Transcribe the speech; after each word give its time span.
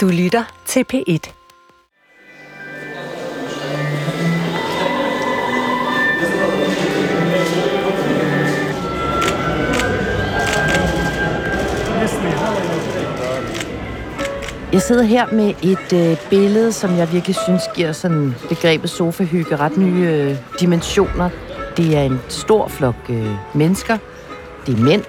Du 0.00 0.08
lytter 0.08 0.62
til 0.66 0.84
P1. 0.92 1.32
Jeg 14.72 14.82
sidder 14.82 15.02
her 15.02 15.32
med 15.32 15.54
et 15.62 15.92
øh, 15.92 16.16
billede, 16.30 16.72
som 16.72 16.96
jeg 16.96 17.12
virkelig 17.12 17.36
synes 17.36 17.62
giver 17.74 17.92
sådan 17.92 18.34
begrebet 18.48 18.90
sofahygge 18.90 19.56
ret 19.56 19.76
nye 19.76 20.06
øh, 20.06 20.36
dimensioner. 20.60 21.30
Det 21.76 21.96
er 21.96 22.02
en 22.02 22.20
stor 22.28 22.68
flok 22.68 22.96
øh, 23.08 23.34
mennesker, 23.54 23.98
det 24.66 24.78
er 24.78 24.82
mænd, 24.82 25.04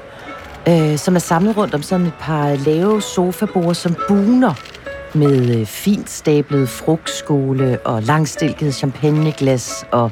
øh, 0.67 0.97
som 0.97 1.15
er 1.15 1.19
samlet 1.19 1.57
rundt 1.57 1.73
om 1.73 1.81
sådan 1.81 2.05
et 2.05 2.13
par 2.19 2.55
lave 2.55 3.01
sofabord, 3.01 3.75
som 3.75 3.95
buner 4.07 4.70
med 5.15 5.59
øh, 5.59 5.65
fint 5.65 6.09
stablet 6.09 6.69
frugtskåle 6.69 7.79
og 7.85 8.03
langstilket 8.03 8.75
champagneglas 8.75 9.85
og 9.91 10.11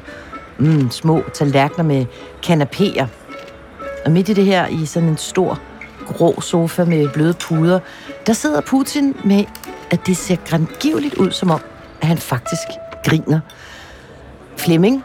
mm, 0.58 0.90
små 0.90 1.22
tallerkener 1.34 1.84
med 1.84 2.06
kanapéer. 2.46 3.06
Og 4.04 4.12
midt 4.12 4.28
i 4.28 4.32
det 4.32 4.44
her, 4.44 4.66
i 4.66 4.86
sådan 4.86 5.08
en 5.08 5.16
stor 5.16 5.58
grå 6.06 6.40
sofa 6.40 6.84
med 6.84 7.08
bløde 7.08 7.34
puder, 7.34 7.80
der 8.26 8.32
sidder 8.32 8.60
Putin 8.60 9.16
med, 9.24 9.44
at 9.90 10.06
det 10.06 10.16
ser 10.16 10.36
grandgiveligt 10.36 11.14
ud, 11.14 11.30
som 11.30 11.50
om, 11.50 11.60
at 12.00 12.08
han 12.08 12.18
faktisk 12.18 12.68
griner. 13.04 13.40
Flemming, 14.56 15.04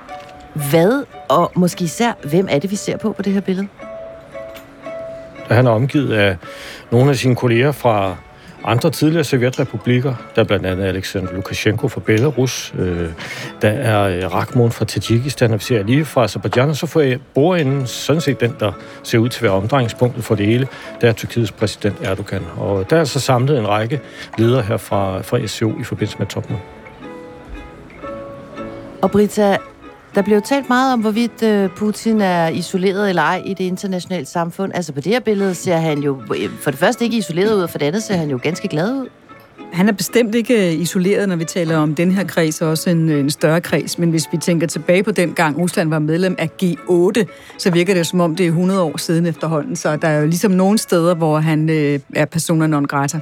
hvad 0.53 1.03
og 1.29 1.51
måske 1.55 1.83
især, 1.83 2.13
hvem 2.29 2.47
er 2.49 2.59
det, 2.59 2.71
vi 2.71 2.75
ser 2.75 2.97
på 2.97 3.11
på 3.11 3.21
det 3.21 3.33
her 3.33 3.41
billede? 3.41 3.67
Han 5.49 5.67
er 5.67 5.71
omgivet 5.71 6.13
af 6.13 6.37
nogle 6.91 7.09
af 7.09 7.15
sine 7.15 7.35
kolleger 7.35 7.71
fra 7.71 8.15
andre 8.65 8.89
tidligere 8.89 9.23
sovjetrepublikker. 9.23 10.13
Der 10.35 10.41
er 10.41 10.45
blandt 10.45 10.65
andet 10.65 10.85
Alexander 10.85 11.33
Lukashenko 11.33 11.87
fra 11.87 12.01
Belarus. 12.05 12.73
Øh, 12.79 13.09
der 13.61 13.69
er 13.69 14.01
øh, 14.03 14.33
Rakhmon 14.33 14.71
fra 14.71 14.85
Tajikistan, 14.85 15.51
og 15.51 15.59
vi 15.59 15.63
ser 15.63 15.83
lige 15.83 16.05
fra 16.05 16.23
Azerbaijan, 16.23 16.69
og 16.69 16.75
så 16.75 16.87
får 16.87 17.01
jeg 17.01 17.19
bordenden 17.33 17.87
sådan 17.87 18.21
set 18.21 18.39
den, 18.39 18.55
der 18.59 18.71
ser 19.03 19.17
ud 19.17 19.29
til 19.29 19.39
at 19.39 19.43
være 19.43 19.51
omdrejningspunktet 19.51 20.23
for 20.23 20.35
det 20.35 20.45
hele. 20.45 20.67
Der 21.01 21.07
er 21.07 21.13
Tyrkiets 21.13 21.51
præsident 21.51 21.95
Erdogan. 22.03 22.41
Og 22.57 22.89
der 22.89 22.97
er 22.97 23.03
så 23.03 23.19
samlet 23.19 23.59
en 23.59 23.67
række 23.67 24.01
ledere 24.37 24.61
her 24.61 24.77
fra, 24.77 25.21
fra 25.21 25.47
SCO 25.47 25.73
i 25.79 25.83
forbindelse 25.83 26.17
med 26.19 26.27
topmødet. 26.27 26.63
Og 29.01 29.11
Brita, 29.11 29.57
der 30.15 30.21
blev 30.21 30.41
talt 30.41 30.69
meget 30.69 30.93
om, 30.93 30.99
hvorvidt 30.99 31.43
øh, 31.43 31.69
Putin 31.69 32.21
er 32.21 32.47
isoleret 32.47 33.09
eller 33.09 33.21
ej 33.21 33.41
i 33.45 33.53
det 33.53 33.63
internationale 33.63 34.25
samfund. 34.25 34.71
Altså 34.75 34.93
på 34.93 35.01
det 35.01 35.11
her 35.11 35.19
billede 35.19 35.55
ser 35.55 35.77
han 35.77 35.99
jo 35.99 36.21
øh, 36.37 36.49
for 36.61 36.71
det 36.71 36.79
første 36.79 37.05
ikke 37.05 37.17
isoleret 37.17 37.55
ud, 37.55 37.61
og 37.61 37.69
for 37.69 37.77
det 37.77 37.85
andet 37.85 38.03
ser 38.03 38.15
han 38.15 38.29
jo 38.29 38.39
ganske 38.43 38.67
glad 38.67 38.93
ud. 38.93 39.07
Han 39.73 39.89
er 39.89 39.93
bestemt 39.93 40.35
ikke 40.35 40.67
øh, 40.67 40.81
isoleret, 40.81 41.29
når 41.29 41.35
vi 41.35 41.45
taler 41.45 41.77
om 41.77 41.95
den 41.95 42.11
her 42.11 42.23
kreds, 42.23 42.61
og 42.61 42.69
også 42.69 42.89
en, 42.89 43.09
en 43.09 43.29
større 43.29 43.61
kreds. 43.61 43.99
Men 43.99 44.09
hvis 44.09 44.27
vi 44.31 44.37
tænker 44.37 44.67
tilbage 44.67 45.03
på 45.03 45.11
den 45.11 45.33
gang, 45.33 45.57
Rusland 45.57 45.89
var 45.89 45.99
medlem 45.99 46.35
af 46.37 46.49
G8, 46.63 47.25
så 47.57 47.71
virker 47.71 47.93
det 47.93 48.07
som 48.07 48.19
om, 48.19 48.35
det 48.35 48.43
er 48.43 48.47
100 48.47 48.81
år 48.81 48.97
siden 48.97 49.25
efterhånden. 49.25 49.75
Så 49.75 49.95
der 49.95 50.07
er 50.07 50.19
jo 50.19 50.25
ligesom 50.25 50.51
nogle 50.51 50.77
steder, 50.77 51.15
hvor 51.15 51.39
han 51.39 51.69
øh, 51.69 51.99
er 52.15 52.25
persona 52.25 52.67
non 52.67 52.85
grata. 52.85 53.19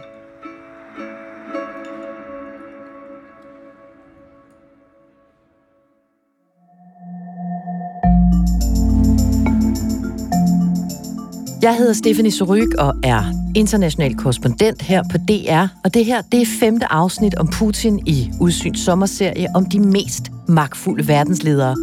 Jeg 11.63 11.77
hedder 11.77 11.93
Stephanie 11.93 12.31
Suryk 12.31 12.73
og 12.73 12.93
er 13.03 13.23
international 13.55 14.15
korrespondent 14.15 14.81
her 14.81 15.03
på 15.11 15.17
DR, 15.17 15.67
og 15.83 15.93
det 15.93 16.05
her 16.05 16.21
det 16.21 16.41
er 16.41 16.45
femte 16.59 16.91
afsnit 16.91 17.35
om 17.35 17.47
Putin 17.47 17.99
i 18.07 18.31
Udsyns 18.39 18.79
sommerserie 18.79 19.47
om 19.55 19.65
de 19.65 19.79
mest 19.79 20.31
magtfulde 20.47 21.07
verdensledere. 21.07 21.75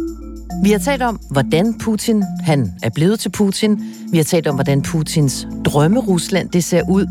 Vi 0.63 0.71
har 0.71 0.79
talt 0.79 1.01
om, 1.01 1.19
hvordan 1.31 1.77
Putin 1.79 2.23
han 2.43 2.73
er 2.83 2.89
blevet 2.89 3.19
til 3.19 3.29
Putin. 3.29 3.83
Vi 4.11 4.17
har 4.17 4.23
talt 4.23 4.47
om, 4.47 4.55
hvordan 4.55 4.81
Putins 4.81 5.47
drømme 5.65 5.99
Rusland 5.99 6.49
det 6.49 6.63
ser 6.63 6.89
ud. 6.89 7.05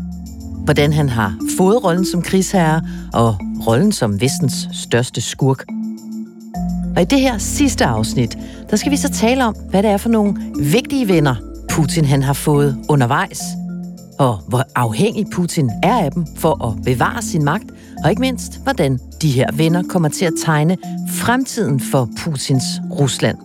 Hvordan 0.63 0.93
han 0.93 1.09
har 1.09 1.37
fået 1.57 1.83
rollen 1.83 2.05
som 2.05 2.21
krigsherre 2.21 2.81
og 3.13 3.35
rollen 3.67 3.91
som 3.91 4.21
vestens 4.21 4.67
største 4.73 5.21
skurk. 5.21 5.65
Og 6.95 7.01
i 7.01 7.05
det 7.05 7.19
her 7.19 7.37
sidste 7.37 7.85
afsnit, 7.85 8.37
der 8.69 8.75
skal 8.75 8.91
vi 8.91 8.97
så 8.97 9.09
tale 9.09 9.45
om, 9.45 9.55
hvad 9.69 9.83
det 9.83 9.89
er 9.89 9.97
for 9.97 10.09
nogle 10.09 10.35
vigtige 10.59 11.07
venner, 11.07 11.50
Putin 11.81 12.05
han 12.05 12.23
har 12.23 12.33
fået 12.33 12.85
undervejs, 12.89 13.41
og 14.19 14.37
hvor 14.47 14.63
afhængig 14.75 15.25
Putin 15.33 15.69
er 15.83 15.97
af 15.97 16.11
dem 16.11 16.25
for 16.37 16.67
at 16.67 16.83
bevare 16.85 17.21
sin 17.21 17.43
magt, 17.43 17.71
og 18.03 18.09
ikke 18.09 18.19
mindst, 18.19 18.63
hvordan 18.63 18.99
de 19.21 19.31
her 19.31 19.51
venner 19.51 19.83
kommer 19.89 20.09
til 20.09 20.25
at 20.25 20.33
tegne 20.45 20.77
fremtiden 21.09 21.79
for 21.79 22.09
Putins 22.17 22.63
Rusland. 22.99 23.37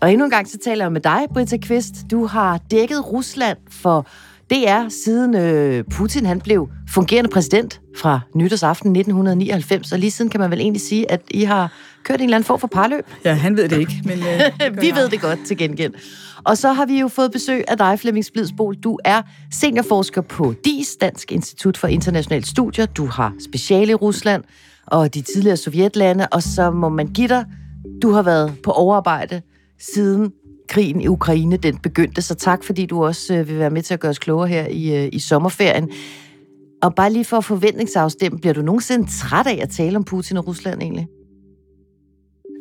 Og 0.00 0.12
endnu 0.12 0.24
en 0.24 0.30
gang 0.30 0.48
så 0.48 0.58
taler 0.64 0.84
jeg 0.84 0.92
med 0.92 1.00
dig, 1.00 1.20
Britta 1.34 1.56
Kvist. 1.56 1.94
Du 2.10 2.26
har 2.26 2.60
dækket 2.70 3.12
Rusland 3.12 3.58
for 3.70 4.06
det 4.50 4.68
er 4.68 4.88
siden 4.88 5.34
øh, 5.36 5.84
Putin 5.90 6.26
han 6.26 6.40
blev 6.40 6.68
fungerende 6.88 7.30
præsident 7.30 7.80
fra 7.96 8.20
nytårsaften 8.34 8.96
1999, 8.96 9.92
og 9.92 9.98
lige 9.98 10.10
siden 10.10 10.30
kan 10.30 10.40
man 10.40 10.50
vel 10.50 10.60
egentlig 10.60 10.82
sige, 10.82 11.10
at 11.10 11.20
I 11.30 11.44
har 11.44 11.72
kørt 12.04 12.20
en 12.20 12.24
eller 12.24 12.36
anden 12.36 12.46
form 12.46 12.60
for 12.60 12.66
parløb. 12.66 13.04
Ja, 13.24 13.34
han 13.34 13.56
ved 13.56 13.68
det 13.68 13.78
ikke, 13.78 14.02
men... 14.04 14.18
Øh, 14.18 14.80
vi 14.82 14.90
ved 14.94 15.08
det 15.08 15.20
godt 15.20 15.38
til 15.46 15.56
gengæld. 15.56 15.92
Og 16.44 16.58
så 16.58 16.72
har 16.72 16.86
vi 16.86 17.00
jo 17.00 17.08
fået 17.08 17.32
besøg 17.32 17.64
af 17.68 17.78
dig, 17.78 18.00
Flemming 18.00 18.24
Splidsbol. 18.24 18.74
Du 18.74 18.98
er 19.04 19.22
seniorforsker 19.52 20.20
på 20.20 20.54
DIS, 20.64 20.96
Dansk 21.00 21.32
Institut 21.32 21.76
for 21.76 21.88
Internationale 21.88 22.46
Studier. 22.46 22.86
Du 22.86 23.06
har 23.06 23.32
speciale 23.44 23.90
i 23.90 23.94
Rusland 23.94 24.44
og 24.86 25.14
de 25.14 25.20
tidligere 25.20 25.56
sovjetlande, 25.56 26.26
og 26.32 26.42
så 26.42 26.70
må 26.70 26.88
man 26.88 27.06
give 27.06 27.28
dig, 27.28 27.44
du 28.02 28.10
har 28.10 28.22
været 28.22 28.54
på 28.64 28.70
overarbejde 28.70 29.42
siden 29.80 30.32
krigen 30.70 31.00
i 31.00 31.08
Ukraine 31.08 31.56
den 31.56 31.78
begyndte. 31.78 32.22
Så 32.22 32.34
tak, 32.34 32.64
fordi 32.64 32.86
du 32.86 33.04
også 33.04 33.34
øh, 33.34 33.48
vil 33.48 33.58
være 33.58 33.70
med 33.70 33.82
til 33.82 33.94
at 33.94 34.00
gøre 34.00 34.10
os 34.10 34.18
klogere 34.18 34.48
her 34.48 34.66
i, 34.66 34.96
øh, 34.96 35.08
i 35.12 35.18
sommerferien. 35.18 35.90
Og 36.82 36.94
bare 36.94 37.12
lige 37.12 37.24
for 37.24 37.36
at 37.36 37.44
forventningsafstemme, 37.44 38.38
bliver 38.38 38.54
du 38.54 38.62
nogensinde 38.62 39.08
træt 39.20 39.46
af 39.46 39.58
at 39.62 39.68
tale 39.68 39.96
om 39.96 40.04
Putin 40.04 40.36
og 40.36 40.46
Rusland 40.46 40.82
egentlig? 40.82 41.06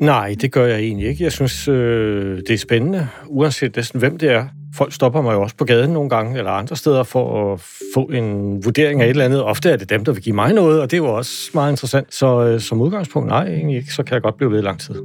Nej, 0.01 0.35
det 0.41 0.51
gør 0.51 0.65
jeg 0.65 0.79
egentlig 0.79 1.07
ikke. 1.07 1.23
Jeg 1.23 1.31
synes, 1.31 1.67
øh, 1.67 2.37
det 2.37 2.49
er 2.49 2.57
spændende, 2.57 3.07
uanset 3.27 3.75
næsten 3.75 3.99
hvem 3.99 4.17
det 4.17 4.29
er. 4.29 4.45
Folk 4.75 4.93
stopper 4.93 5.21
mig 5.21 5.33
jo 5.33 5.41
også 5.41 5.55
på 5.55 5.65
gaden 5.65 5.89
nogle 5.89 6.09
gange, 6.09 6.37
eller 6.37 6.51
andre 6.51 6.75
steder, 6.75 7.03
for 7.03 7.53
at 7.53 7.59
få 7.93 8.01
en 8.01 8.59
vurdering 8.65 9.01
af 9.01 9.05
et 9.05 9.09
eller 9.09 9.25
andet. 9.25 9.43
Ofte 9.43 9.69
er 9.69 9.77
det 9.77 9.89
dem, 9.89 10.05
der 10.05 10.11
vil 10.11 10.23
give 10.23 10.35
mig 10.35 10.53
noget, 10.53 10.81
og 10.81 10.91
det 10.91 10.97
er 10.97 11.01
jo 11.01 11.15
også 11.15 11.51
meget 11.53 11.71
interessant. 11.71 12.13
Så 12.13 12.45
øh, 12.45 12.59
som 12.59 12.81
udgangspunkt, 12.81 13.29
nej, 13.29 13.47
egentlig 13.47 13.77
ikke. 13.77 13.93
Så 13.93 14.03
kan 14.03 14.13
jeg 14.13 14.21
godt 14.21 14.37
blive 14.37 14.51
ved 14.51 14.61
lang 14.61 14.79
tid. 14.79 14.95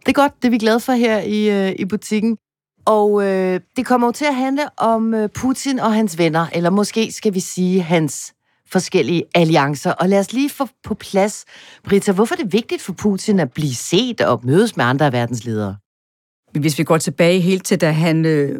Det 0.00 0.08
er 0.08 0.12
godt, 0.12 0.32
det 0.42 0.48
er 0.48 0.50
vi 0.50 0.58
glade 0.58 0.80
for 0.80 0.92
her 0.92 1.20
i, 1.20 1.68
øh, 1.68 1.74
i 1.78 1.84
butikken. 1.84 2.36
Og 2.84 3.24
øh, 3.26 3.60
det 3.76 3.86
kommer 3.86 4.06
jo 4.06 4.12
til 4.12 4.24
at 4.24 4.34
handle 4.34 4.62
om 4.76 5.14
øh, 5.14 5.28
Putin 5.28 5.78
og 5.80 5.94
hans 5.94 6.18
venner, 6.18 6.46
eller 6.52 6.70
måske 6.70 7.12
skal 7.12 7.34
vi 7.34 7.40
sige 7.40 7.82
hans 7.82 8.34
forskellige 8.70 9.24
alliancer. 9.34 9.92
Og 9.92 10.08
lad 10.08 10.18
os 10.18 10.32
lige 10.32 10.50
få 10.50 10.68
på 10.84 10.94
plads, 10.94 11.44
Britta, 11.84 12.12
hvorfor 12.12 12.34
er 12.34 12.42
det 12.42 12.52
vigtigt 12.52 12.82
for 12.82 12.92
Putin 12.92 13.40
at 13.40 13.52
blive 13.52 13.74
set 13.74 14.20
og 14.20 14.40
mødes 14.44 14.76
med 14.76 14.84
andre 14.84 15.12
verdensledere? 15.12 15.76
Hvis 16.60 16.78
vi 16.78 16.84
går 16.84 16.98
tilbage 16.98 17.40
helt 17.40 17.64
til, 17.64 17.80
da 17.80 17.90
han 17.90 18.26
øh, 18.26 18.58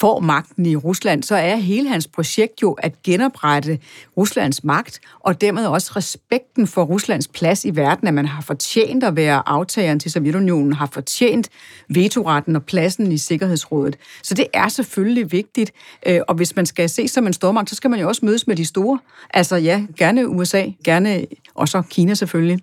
får 0.00 0.20
magten 0.20 0.66
i 0.66 0.76
Rusland, 0.76 1.22
så 1.22 1.34
er 1.36 1.56
hele 1.56 1.88
hans 1.88 2.06
projekt 2.06 2.62
jo 2.62 2.72
at 2.72 3.02
genoprette 3.02 3.78
Ruslands 4.16 4.64
magt, 4.64 5.00
og 5.20 5.40
dermed 5.40 5.66
også 5.66 5.92
respekten 5.96 6.66
for 6.66 6.84
Ruslands 6.84 7.28
plads 7.28 7.64
i 7.64 7.76
verden, 7.76 8.08
at 8.08 8.14
man 8.14 8.26
har 8.26 8.42
fortjent 8.42 9.04
at 9.04 9.16
være 9.16 9.48
aftageren 9.48 10.00
til 10.00 10.10
Sovjetunionen, 10.10 10.72
har 10.72 10.88
fortjent 10.92 11.48
vetoretten 11.88 12.56
og 12.56 12.64
pladsen 12.64 13.12
i 13.12 13.18
Sikkerhedsrådet. 13.18 13.96
Så 14.22 14.34
det 14.34 14.46
er 14.54 14.68
selvfølgelig 14.68 15.32
vigtigt, 15.32 15.72
øh, 16.06 16.20
og 16.28 16.34
hvis 16.34 16.56
man 16.56 16.66
skal 16.66 16.88
se 16.88 17.08
som 17.08 17.26
en 17.26 17.32
stormagt, 17.32 17.70
så 17.70 17.76
skal 17.76 17.90
man 17.90 18.00
jo 18.00 18.08
også 18.08 18.24
mødes 18.24 18.46
med 18.46 18.56
de 18.56 18.64
store. 18.64 18.98
Altså 19.34 19.56
ja, 19.56 19.86
gerne 19.96 20.28
USA, 20.28 20.64
gerne 20.84 21.26
også 21.54 21.82
Kina 21.90 22.14
selvfølgelig. 22.14 22.58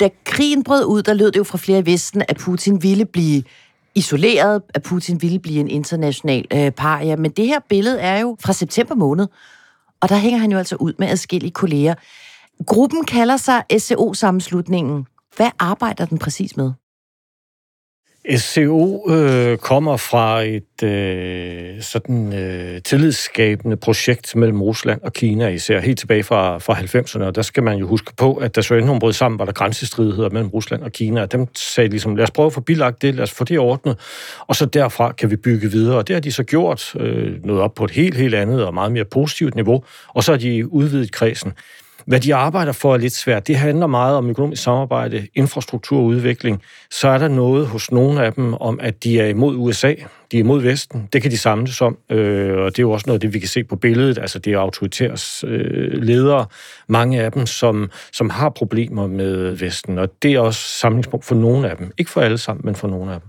Da 0.00 0.08
krigen 0.24 0.62
brød 0.64 0.84
ud, 0.84 1.02
der 1.02 1.14
lød 1.14 1.32
det 1.32 1.38
jo 1.38 1.44
fra 1.44 1.58
flere 1.58 1.78
i 1.78 1.86
Vesten, 1.86 2.22
at 2.28 2.36
Putin 2.36 2.82
ville 2.82 3.04
blive 3.04 3.42
isoleret, 3.94 4.62
at 4.74 4.82
Putin 4.82 5.22
ville 5.22 5.38
blive 5.38 5.60
en 5.60 5.68
international 5.68 6.44
øh, 6.52 6.70
paria. 6.70 7.16
Men 7.16 7.30
det 7.30 7.46
her 7.46 7.58
billede 7.68 8.00
er 8.00 8.20
jo 8.20 8.36
fra 8.40 8.52
september 8.52 8.94
måned, 8.94 9.26
og 10.00 10.08
der 10.08 10.16
hænger 10.16 10.38
han 10.38 10.52
jo 10.52 10.58
altså 10.58 10.76
ud 10.76 10.92
med 10.98 11.08
adskillige 11.08 11.50
kolleger. 11.50 11.94
Gruppen 12.66 13.04
kalder 13.04 13.36
sig 13.36 13.62
SCO-sammenslutningen. 13.78 15.06
Hvad 15.36 15.50
arbejder 15.58 16.04
den 16.04 16.18
præcis 16.18 16.56
med? 16.56 16.72
SCO 18.30 19.10
øh, 19.10 19.58
kommer 19.58 19.96
fra 19.96 20.42
et 20.42 20.82
øh, 20.82 21.82
sådan 21.82 22.32
øh, 22.32 22.82
tillidsskabende 22.82 23.76
projekt 23.76 24.36
mellem 24.36 24.62
Rusland 24.62 25.00
og 25.02 25.12
Kina, 25.12 25.48
især 25.48 25.80
helt 25.80 25.98
tilbage 25.98 26.22
fra, 26.22 26.58
fra 26.58 26.74
90'erne, 26.74 27.24
og 27.24 27.34
der 27.34 27.42
skal 27.42 27.62
man 27.62 27.78
jo 27.78 27.86
huske 27.86 28.12
på, 28.16 28.34
at 28.34 28.56
da 28.56 28.62
Sovjetunionen 28.62 29.00
brød 29.00 29.12
sammen, 29.12 29.38
var 29.38 29.44
der 29.44 29.52
grænsestridigheder 29.52 30.30
mellem 30.30 30.48
Rusland 30.50 30.82
og 30.82 30.92
Kina, 30.92 31.22
og 31.22 31.32
dem 31.32 31.46
sagde 31.54 31.90
ligesom, 31.90 32.16
lad 32.16 32.24
os 32.24 32.30
prøve 32.30 32.46
at 32.46 32.52
få 32.52 32.60
bilagt 32.60 33.02
det, 33.02 33.14
lad 33.14 33.22
os 33.22 33.32
få 33.32 33.44
det 33.44 33.58
ordnet, 33.58 33.98
og 34.40 34.56
så 34.56 34.66
derfra 34.66 35.12
kan 35.12 35.30
vi 35.30 35.36
bygge 35.36 35.70
videre, 35.70 35.96
og 35.96 36.08
det 36.08 36.14
har 36.14 36.20
de 36.20 36.32
så 36.32 36.42
gjort, 36.42 36.94
øh, 37.00 37.44
noget 37.44 37.62
op 37.62 37.74
på 37.74 37.84
et 37.84 37.90
helt, 37.90 38.16
helt 38.16 38.34
andet 38.34 38.64
og 38.64 38.74
meget 38.74 38.92
mere 38.92 39.04
positivt 39.04 39.54
niveau, 39.54 39.84
og 40.08 40.24
så 40.24 40.32
har 40.32 40.38
de 40.38 40.72
udvidet 40.72 41.12
kredsen. 41.12 41.52
Hvad 42.06 42.20
de 42.20 42.34
arbejder 42.34 42.72
for 42.72 42.94
er 42.94 42.98
lidt 42.98 43.12
svært. 43.12 43.48
Det 43.48 43.56
handler 43.56 43.86
meget 43.86 44.16
om 44.16 44.30
økonomisk 44.30 44.62
samarbejde, 44.62 45.26
infrastruktur 45.34 45.98
og 45.98 46.04
udvikling. 46.04 46.62
Så 46.90 47.08
er 47.08 47.18
der 47.18 47.28
noget 47.28 47.66
hos 47.66 47.92
nogle 47.92 48.24
af 48.24 48.32
dem 48.32 48.54
om, 48.54 48.80
at 48.82 49.04
de 49.04 49.20
er 49.20 49.26
imod 49.26 49.56
USA, 49.56 49.94
de 50.32 50.36
er 50.36 50.40
imod 50.40 50.62
Vesten. 50.62 51.08
Det 51.12 51.22
kan 51.22 51.30
de 51.30 51.38
samles 51.38 51.80
om, 51.80 51.98
øh, 52.10 52.58
og 52.58 52.70
det 52.70 52.78
er 52.78 52.82
jo 52.82 52.90
også 52.90 53.04
noget 53.06 53.16
af 53.16 53.20
det, 53.20 53.34
vi 53.34 53.38
kan 53.38 53.48
se 53.48 53.64
på 53.64 53.76
billedet. 53.76 54.18
Altså, 54.18 54.38
det 54.38 54.52
er 54.52 54.58
autoritærs 54.58 55.44
øh, 55.46 56.02
ledere, 56.02 56.46
mange 56.88 57.20
af 57.22 57.32
dem, 57.32 57.46
som, 57.46 57.90
som 58.12 58.30
har 58.30 58.48
problemer 58.48 59.06
med 59.06 59.52
Vesten, 59.52 59.98
og 59.98 60.22
det 60.22 60.34
er 60.34 60.40
også 60.40 60.60
samlingspunkt 60.60 61.24
for 61.24 61.34
nogle 61.34 61.70
af 61.70 61.76
dem. 61.76 61.92
Ikke 61.98 62.10
for 62.10 62.20
alle 62.20 62.38
sammen, 62.38 62.62
men 62.64 62.74
for 62.74 62.88
nogle 62.88 63.12
af 63.14 63.20
dem. 63.20 63.28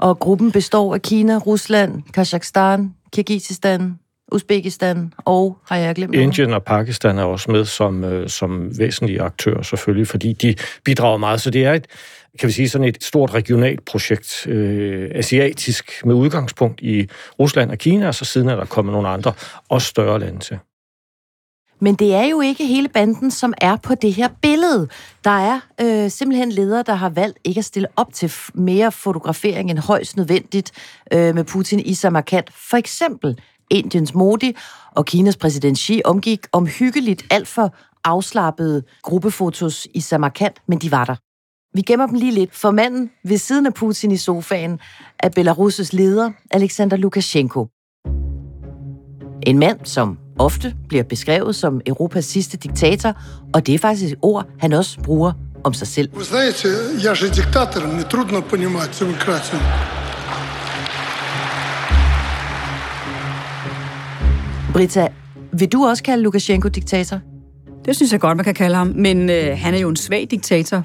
Og 0.00 0.18
gruppen 0.18 0.52
består 0.52 0.94
af 0.94 1.02
Kina, 1.02 1.38
Rusland, 1.38 2.02
Kazakhstan, 2.14 2.94
Kirgisistan, 3.12 3.98
Uzbekistan 4.32 5.12
og, 5.18 5.58
har 5.66 5.76
jeg 5.76 5.94
glemt 5.94 6.12
noget? 6.12 6.24
Indien 6.24 6.52
og 6.52 6.62
Pakistan 6.62 7.18
er 7.18 7.24
også 7.24 7.50
med 7.50 7.64
som, 7.64 8.04
øh, 8.04 8.28
som 8.28 8.78
væsentlige 8.78 9.22
aktører 9.22 9.62
selvfølgelig, 9.62 10.08
fordi 10.08 10.32
de 10.32 10.54
bidrager 10.84 11.16
meget. 11.16 11.40
Så 11.40 11.50
det 11.50 11.64
er 11.64 11.72
et, 11.72 11.86
kan 12.38 12.46
vi 12.46 12.52
sige, 12.52 12.68
sådan 12.68 12.88
et 12.88 13.04
stort 13.04 13.34
regionalt 13.34 13.84
projekt, 13.84 14.46
øh, 14.46 15.10
asiatisk, 15.14 16.02
med 16.04 16.14
udgangspunkt 16.14 16.80
i 16.80 17.08
Rusland 17.38 17.70
og 17.70 17.78
Kina, 17.78 18.06
og 18.06 18.14
så 18.14 18.24
siden 18.24 18.48
er 18.48 18.56
der 18.56 18.64
kommet 18.64 18.92
nogle 18.92 19.08
andre, 19.08 19.32
også 19.68 19.88
større 19.88 20.20
lande 20.20 20.38
til. 20.38 20.58
Men 21.80 21.94
det 21.94 22.14
er 22.14 22.24
jo 22.24 22.40
ikke 22.40 22.66
hele 22.66 22.88
banden, 22.88 23.30
som 23.30 23.54
er 23.60 23.76
på 23.76 23.94
det 23.94 24.12
her 24.12 24.28
billede. 24.42 24.88
Der 25.24 25.30
er 25.30 25.60
øh, 25.80 26.10
simpelthen 26.10 26.52
ledere, 26.52 26.82
der 26.86 26.94
har 26.94 27.08
valgt 27.08 27.38
ikke 27.44 27.58
at 27.58 27.64
stille 27.64 27.88
op 27.96 28.12
til 28.12 28.32
mere 28.54 28.92
fotografering 28.92 29.70
end 29.70 29.78
højst 29.78 30.16
nødvendigt 30.16 30.72
øh, 31.12 31.34
med 31.34 31.44
Putin 31.44 31.80
i 31.80 31.94
Samarkand. 31.94 32.44
For 32.70 32.76
eksempel 32.76 33.38
Indiens 33.69 34.13
Modi 34.13 34.55
og 34.95 35.05
Kinas 35.05 35.37
præsident 35.37 35.77
Xi 35.77 36.01
omgik 36.05 36.47
omhyggeligt 36.51 37.23
alt 37.29 37.47
for 37.47 37.75
afslappede 38.03 38.83
gruppefotos 39.01 39.87
i 39.93 40.01
Samarkand, 40.01 40.53
men 40.67 40.79
de 40.79 40.91
var 40.91 41.05
der. 41.05 41.15
Vi 41.75 41.81
gemmer 41.81 42.07
dem 42.07 42.15
lige 42.15 42.31
lidt, 42.31 42.55
for 42.55 42.71
manden 42.71 43.11
ved 43.23 43.37
siden 43.37 43.65
af 43.65 43.73
Putin 43.73 44.11
i 44.11 44.17
sofaen 44.17 44.79
er 45.19 45.29
Belarus' 45.29 45.89
leder, 45.91 46.31
Alexander 46.51 46.97
Lukashenko. 46.97 47.67
En 49.47 49.59
mand, 49.59 49.79
som 49.83 50.17
ofte 50.39 50.75
bliver 50.87 51.03
beskrevet 51.03 51.55
som 51.55 51.81
Europas 51.85 52.25
sidste 52.25 52.57
diktator, 52.57 53.13
og 53.53 53.67
det 53.67 53.75
er 53.75 53.79
faktisk 53.79 54.13
et 54.13 54.19
ord, 54.21 54.45
han 54.59 54.73
også 54.73 54.99
bruger 54.99 55.33
om 55.63 55.73
sig 55.73 55.87
selv. 55.87 56.09
Вы 56.13 56.23
знаете, 56.23 56.67
я 57.03 57.15
же 57.15 57.29
диктатор, 57.29 57.87
мне 57.87 58.03
трудно 58.03 58.41
понимать 58.41 58.91
демократию. 58.99 59.59
Brita, 64.72 65.08
vil 65.52 65.68
du 65.68 65.84
også 65.84 66.02
kalde 66.02 66.22
Lukashenko 66.22 66.68
diktator? 66.68 67.20
Det 67.84 67.96
synes 67.96 68.12
jeg 68.12 68.20
godt, 68.20 68.36
man 68.36 68.44
kan 68.44 68.54
kalde 68.54 68.76
ham, 68.76 68.86
men 68.86 69.30
øh, 69.30 69.58
han 69.58 69.74
er 69.74 69.78
jo 69.78 69.88
en 69.88 69.96
svag 69.96 70.28
diktator. 70.30 70.84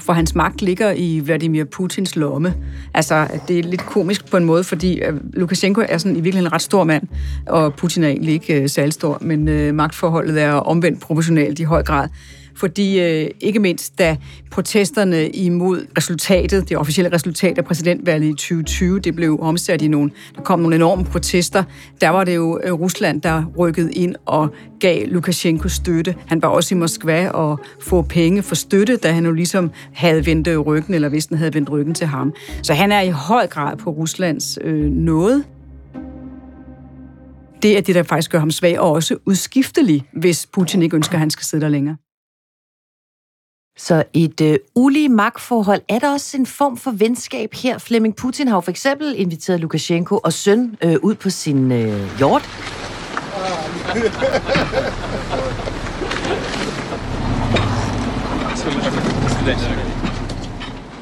For 0.00 0.12
hans 0.12 0.34
magt 0.34 0.62
ligger 0.62 0.92
i 0.96 1.20
Vladimir 1.20 1.64
Putins 1.64 2.16
lomme. 2.16 2.54
Altså, 2.94 3.28
det 3.48 3.58
er 3.58 3.62
lidt 3.62 3.86
komisk 3.86 4.30
på 4.30 4.36
en 4.36 4.44
måde, 4.44 4.64
fordi 4.64 5.00
øh, 5.00 5.14
Lukashenko 5.32 5.82
er 5.88 5.98
sådan 5.98 6.16
i 6.16 6.20
virkeligheden 6.20 6.46
en 6.46 6.52
ret 6.52 6.62
stor 6.62 6.84
mand, 6.84 7.08
og 7.46 7.74
Putin 7.74 8.04
er 8.04 8.08
egentlig 8.08 8.34
ikke 8.34 8.62
øh, 8.62 8.68
særlig 8.68 8.92
stor, 8.92 9.18
men 9.20 9.48
øh, 9.48 9.74
magtforholdet 9.74 10.42
er 10.42 10.52
omvendt 10.52 11.00
proportionalt 11.00 11.58
i 11.58 11.62
høj 11.62 11.82
grad 11.82 12.08
fordi 12.56 13.00
øh, 13.00 13.30
ikke 13.40 13.58
mindst 13.58 13.98
da 13.98 14.16
protesterne 14.50 15.28
imod 15.28 15.86
resultatet, 15.98 16.68
det 16.68 16.76
officielle 16.76 17.12
resultat 17.12 17.58
af 17.58 17.64
præsidentvalget 17.64 18.28
i 18.28 18.32
2020, 18.32 19.00
det 19.00 19.14
blev 19.14 19.38
omsat 19.40 19.82
i 19.82 19.88
nogle, 19.88 20.10
der 20.36 20.42
kom 20.42 20.60
nogle 20.60 20.76
enorme 20.76 21.04
protester, 21.04 21.64
der 22.00 22.08
var 22.08 22.24
det 22.24 22.34
jo 22.34 22.60
øh, 22.64 22.72
Rusland, 22.72 23.22
der 23.22 23.44
rykkede 23.58 23.92
ind 23.92 24.14
og 24.26 24.48
gav 24.80 25.06
Lukashenko 25.06 25.68
støtte. 25.68 26.14
Han 26.26 26.42
var 26.42 26.48
også 26.48 26.74
i 26.74 26.78
Moskva 26.78 27.28
og 27.28 27.60
få 27.80 28.02
penge 28.02 28.42
for 28.42 28.54
støtte, 28.54 28.96
da 28.96 29.12
han 29.12 29.24
jo 29.24 29.32
ligesom 29.32 29.70
havde 29.92 30.26
vendt 30.26 30.66
ryggen, 30.66 30.94
eller 30.94 31.08
hvis 31.08 31.26
den 31.26 31.36
havde 31.36 31.54
vendt 31.54 31.70
ryggen 31.70 31.94
til 31.94 32.06
ham. 32.06 32.34
Så 32.62 32.74
han 32.74 32.92
er 32.92 33.00
i 33.00 33.10
høj 33.10 33.46
grad 33.46 33.76
på 33.76 33.90
Ruslands 33.90 34.58
øh, 34.64 34.90
nåde 34.90 35.44
det 37.62 37.76
er 37.76 37.80
det, 37.80 37.94
der 37.94 38.02
faktisk 38.02 38.30
gør 38.30 38.38
ham 38.38 38.50
svag, 38.50 38.80
og 38.80 38.92
også 38.92 39.16
udskiftelig, 39.26 40.04
hvis 40.12 40.46
Putin 40.46 40.82
ikke 40.82 40.96
ønsker, 40.96 41.14
at 41.14 41.20
han 41.20 41.30
skal 41.30 41.44
sidde 41.44 41.64
der 41.64 41.68
længere. 41.68 41.96
Så 43.78 44.04
et 44.12 44.40
øh, 44.40 44.58
ulige 44.74 45.08
magtforhold. 45.08 45.80
Er 45.88 45.98
der 45.98 46.12
også 46.12 46.36
en 46.36 46.46
form 46.46 46.76
for 46.76 46.90
venskab 46.90 47.54
her? 47.54 47.78
Flemming 47.78 48.16
Putin 48.16 48.48
har 48.48 48.56
jo 48.56 48.60
for 48.60 48.70
eksempel 48.70 49.14
inviteret 49.16 49.60
Lukashenko 49.60 50.20
og 50.24 50.32
søn 50.32 50.76
øh, 50.82 50.96
ud 51.02 51.14
på 51.14 51.30
sin 51.30 51.72
øh, 51.72 52.18
hjort. 52.18 52.48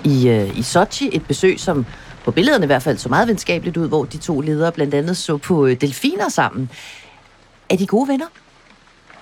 I, 0.05 0.29
øh, 0.29 0.59
I 0.59 0.63
Sochi, 0.63 1.11
et 1.13 1.27
besøg, 1.27 1.61
som 1.61 1.87
på 2.25 2.31
billederne 2.31 2.65
i 2.65 2.67
hvert 2.67 2.83
fald 2.83 2.99
så 2.99 3.09
meget 3.09 3.29
venskabeligt 3.29 3.77
ud, 3.77 3.89
hvor 3.89 4.05
de 4.05 4.17
to 4.17 4.41
ledere 4.41 4.73
blandt 4.73 4.95
andet 4.95 5.17
så 5.17 5.37
på 5.37 5.67
øh, 5.67 5.81
delfiner 5.81 6.29
sammen. 6.29 6.71
Er 7.71 7.77
de 7.77 7.87
gode 7.87 8.09
venner? 8.09 8.27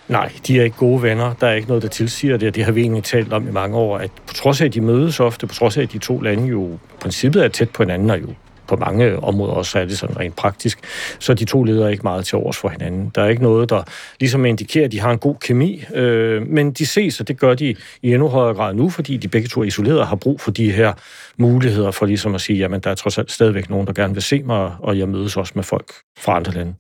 Nej, 0.09 0.33
de 0.47 0.61
er 0.61 0.65
ikke 0.65 0.77
gode 0.77 1.03
venner. 1.03 1.35
Der 1.41 1.47
er 1.47 1.55
ikke 1.55 1.69
noget, 1.69 1.83
der 1.83 1.89
tilsiger 1.89 2.37
det, 2.37 2.49
og 2.49 2.55
det 2.55 2.65
har 2.65 2.73
vi 2.73 2.81
egentlig 2.81 3.05
talt 3.05 3.33
om 3.33 3.49
i 3.49 3.51
mange 3.51 3.77
år, 3.77 3.99
at 3.99 4.11
på 4.27 4.35
trods 4.35 4.61
af, 4.61 4.65
at 4.65 4.75
de 4.75 4.81
mødes 4.81 5.21
ofte, 5.21 5.47
på 5.47 5.55
trods 5.55 5.77
af, 5.77 5.83
at 5.83 5.93
de 5.93 5.99
to 5.99 6.21
lande 6.21 6.49
jo 6.49 6.75
i 6.75 6.79
princippet 7.01 7.45
er 7.45 7.49
tæt 7.49 7.71
på 7.71 7.83
hinanden, 7.83 8.11
og 8.11 8.21
jo 8.21 8.27
på 8.67 8.77
mange 8.77 9.19
områder 9.19 9.53
også 9.53 9.79
er 9.79 9.85
det 9.85 9.99
sådan 9.99 10.19
rent 10.19 10.37
praktisk, 10.37 10.79
så 11.19 11.35
de 11.35 11.45
to 11.45 11.63
ledere 11.63 11.91
ikke 11.93 12.03
meget 12.03 12.25
til 12.25 12.39
overs 12.39 12.57
for 12.57 12.69
hinanden. 12.69 13.13
Der 13.15 13.23
er 13.23 13.29
ikke 13.29 13.43
noget, 13.43 13.71
der 13.71 13.83
ligesom 14.21 14.45
indikerer, 14.45 14.85
at 14.85 14.93
de 14.93 15.01
har 15.01 15.11
en 15.11 15.19
god 15.19 15.35
kemi, 15.41 15.85
øh, 15.95 16.47
men 16.47 16.73
de 16.73 16.87
ses, 16.87 17.21
og 17.21 17.29
det 17.29 17.41
gør 17.41 17.55
de 17.55 17.75
i 18.03 18.13
endnu 18.13 18.29
højere 18.29 18.55
grad 18.55 18.75
nu, 18.75 18.91
fordi 18.91 19.17
de 19.17 19.29
begge 19.29 19.49
to 19.49 19.61
er 19.61 19.65
isoleret 19.65 20.07
har 20.07 20.17
brug 20.17 20.41
for 20.41 20.51
de 20.51 20.73
her 20.73 20.93
muligheder 21.37 21.91
for 21.91 22.07
ligesom 22.07 22.35
at 22.35 22.41
sige, 22.41 22.59
jamen 22.59 22.81
der 22.81 22.91
er 22.91 22.95
trods 22.95 23.19
alt 23.19 23.33
stadigvæk 23.33 23.71
nogen, 23.71 23.87
der 23.87 23.93
gerne 23.93 24.15
vil 24.15 24.23
se 24.23 24.43
mig, 24.43 24.73
og 24.79 24.99
jeg 24.99 25.09
mødes 25.09 25.37
også 25.37 25.53
med 25.55 25.65
folk 25.65 25.93
fra 26.19 26.37
andre 26.37 26.53
lande. 26.53 26.75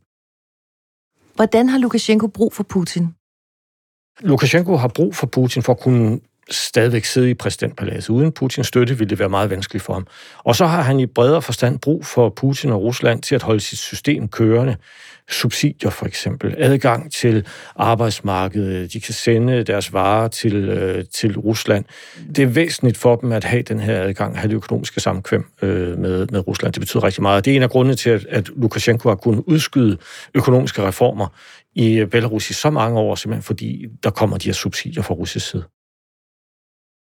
Hvordan 1.34 1.68
har 1.68 1.78
Lukashenko 1.78 2.26
brug 2.26 2.52
for 2.52 2.62
Putin? 2.62 3.04
Lukashenko 4.20 4.76
har 4.76 4.88
brug 4.88 5.14
for 5.14 5.26
Putin 5.26 5.62
for 5.62 5.72
at 5.72 5.80
kunne 5.80 6.20
stadigvæk 6.52 7.04
sidde 7.04 7.30
i 7.30 7.34
præsidentpaladset. 7.34 8.10
Uden 8.10 8.32
Putins 8.32 8.66
støtte 8.66 8.98
ville 8.98 9.10
det 9.10 9.18
være 9.18 9.28
meget 9.28 9.50
vanskeligt 9.50 9.84
for 9.84 9.92
ham. 9.92 10.06
Og 10.38 10.56
så 10.56 10.66
har 10.66 10.82
han 10.82 11.00
i 11.00 11.06
bredere 11.06 11.42
forstand 11.42 11.78
brug 11.78 12.06
for 12.06 12.28
Putin 12.28 12.70
og 12.70 12.82
Rusland 12.82 13.22
til 13.22 13.34
at 13.34 13.42
holde 13.42 13.60
sit 13.60 13.78
system 13.78 14.28
kørende. 14.28 14.76
Subsidier 15.30 15.90
for 15.90 16.06
eksempel, 16.06 16.54
adgang 16.58 17.12
til 17.12 17.46
arbejdsmarkedet, 17.76 18.92
de 18.92 19.00
kan 19.00 19.14
sende 19.14 19.64
deres 19.64 19.92
varer 19.92 20.28
til, 20.28 20.54
øh, 20.54 21.04
til 21.14 21.38
Rusland. 21.38 21.84
Det 22.36 22.42
er 22.42 22.46
væsentligt 22.46 22.98
for 22.98 23.16
dem 23.16 23.32
at 23.32 23.44
have 23.44 23.62
den 23.62 23.80
her 23.80 24.02
adgang, 24.02 24.38
have 24.38 24.48
det 24.48 24.54
økonomiske 24.54 25.00
samkvem 25.00 25.44
øh, 25.62 25.98
med, 25.98 26.26
med 26.26 26.46
Rusland. 26.48 26.72
Det 26.72 26.80
betyder 26.80 27.04
rigtig 27.04 27.22
meget. 27.22 27.44
Det 27.44 27.52
er 27.52 27.56
en 27.56 27.62
af 27.62 27.70
grundene 27.70 27.94
til, 27.94 28.10
at, 28.10 28.26
at 28.30 28.50
Lukashenko 28.56 29.08
har 29.08 29.16
kunnet 29.16 29.44
udskyde 29.46 29.98
økonomiske 30.34 30.82
reformer 30.82 31.26
i 31.74 32.04
Belarus 32.10 32.50
i 32.50 32.52
så 32.52 32.70
mange 32.70 33.00
år, 33.00 33.14
simpelthen 33.14 33.42
fordi 33.42 33.86
der 34.02 34.10
kommer 34.10 34.38
de 34.38 34.48
her 34.48 34.52
subsidier 34.52 35.02
fra 35.02 35.14
russisk 35.14 35.50
side. 35.50 35.64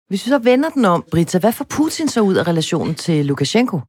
Hvis 0.08 0.26
vi 0.26 0.30
så 0.30 0.40
vender 0.40 0.70
den 0.70 0.86
om, 0.86 1.04
Brita, 1.12 1.40
hvad 1.40 1.52
får 1.52 1.66
Putin 1.70 2.08
så 2.08 2.22
ud 2.22 2.36
af 2.36 2.48
relationen 2.48 2.96
til 2.96 3.26
Lukashenko? 3.26 3.80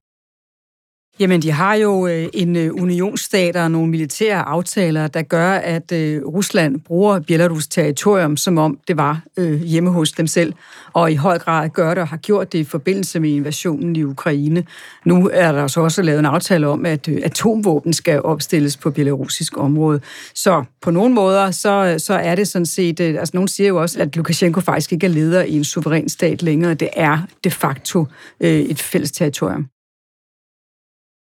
Jamen, 1.18 1.42
de 1.42 1.50
har 1.50 1.74
jo 1.74 2.06
øh, 2.06 2.28
en 2.32 2.56
øh, 2.56 2.74
unionsstat 2.74 3.56
og 3.56 3.70
nogle 3.70 3.90
militære 3.90 4.42
aftaler, 4.42 5.06
der 5.06 5.22
gør, 5.22 5.50
at 5.50 5.92
øh, 5.92 6.22
Rusland 6.26 6.80
bruger 6.80 7.20
Belarus 7.20 7.66
territorium, 7.66 8.36
som 8.36 8.58
om 8.58 8.78
det 8.88 8.96
var 8.96 9.20
hjemme 9.64 9.90
hos 9.90 10.12
dem 10.12 10.26
selv, 10.26 10.52
og 10.92 11.12
i 11.12 11.14
høj 11.14 11.38
grad 11.38 11.68
gør 11.68 11.94
det 11.94 11.98
og 11.98 12.08
har 12.08 12.16
gjort 12.16 12.52
det 12.52 12.58
i 12.58 12.64
forbindelse 12.64 13.20
med 13.20 13.30
invasionen 13.30 13.96
i 13.96 14.02
Ukraine. 14.02 14.64
Nu 15.04 15.30
er 15.32 15.52
der 15.52 15.66
så 15.66 15.80
også 15.80 16.02
lavet 16.02 16.18
en 16.18 16.26
aftale 16.26 16.68
om, 16.68 16.86
at 16.86 17.08
atomvåben 17.08 17.92
skal 17.92 18.22
opstilles 18.22 18.76
på 18.76 18.90
belarusisk 18.90 19.58
område. 19.58 20.00
Så 20.34 20.64
på 20.82 20.90
nogle 20.90 21.14
måder, 21.14 21.50
så, 21.50 21.94
så 21.98 22.14
er 22.14 22.34
det 22.34 22.48
sådan 22.48 22.66
set, 22.66 23.00
altså 23.00 23.30
nogen 23.34 23.48
siger 23.48 23.68
jo 23.68 23.80
også, 23.80 24.00
at 24.00 24.16
Lukashenko 24.16 24.60
faktisk 24.60 24.92
ikke 24.92 25.06
er 25.06 25.10
leder 25.10 25.42
i 25.42 25.56
en 25.56 25.64
suveræn 25.64 26.08
stat 26.08 26.42
længere. 26.42 26.74
Det 26.74 26.88
er 26.92 27.18
de 27.44 27.50
facto 27.50 28.06
et 28.40 28.82
fælles 28.82 29.12
territorium. 29.12 29.66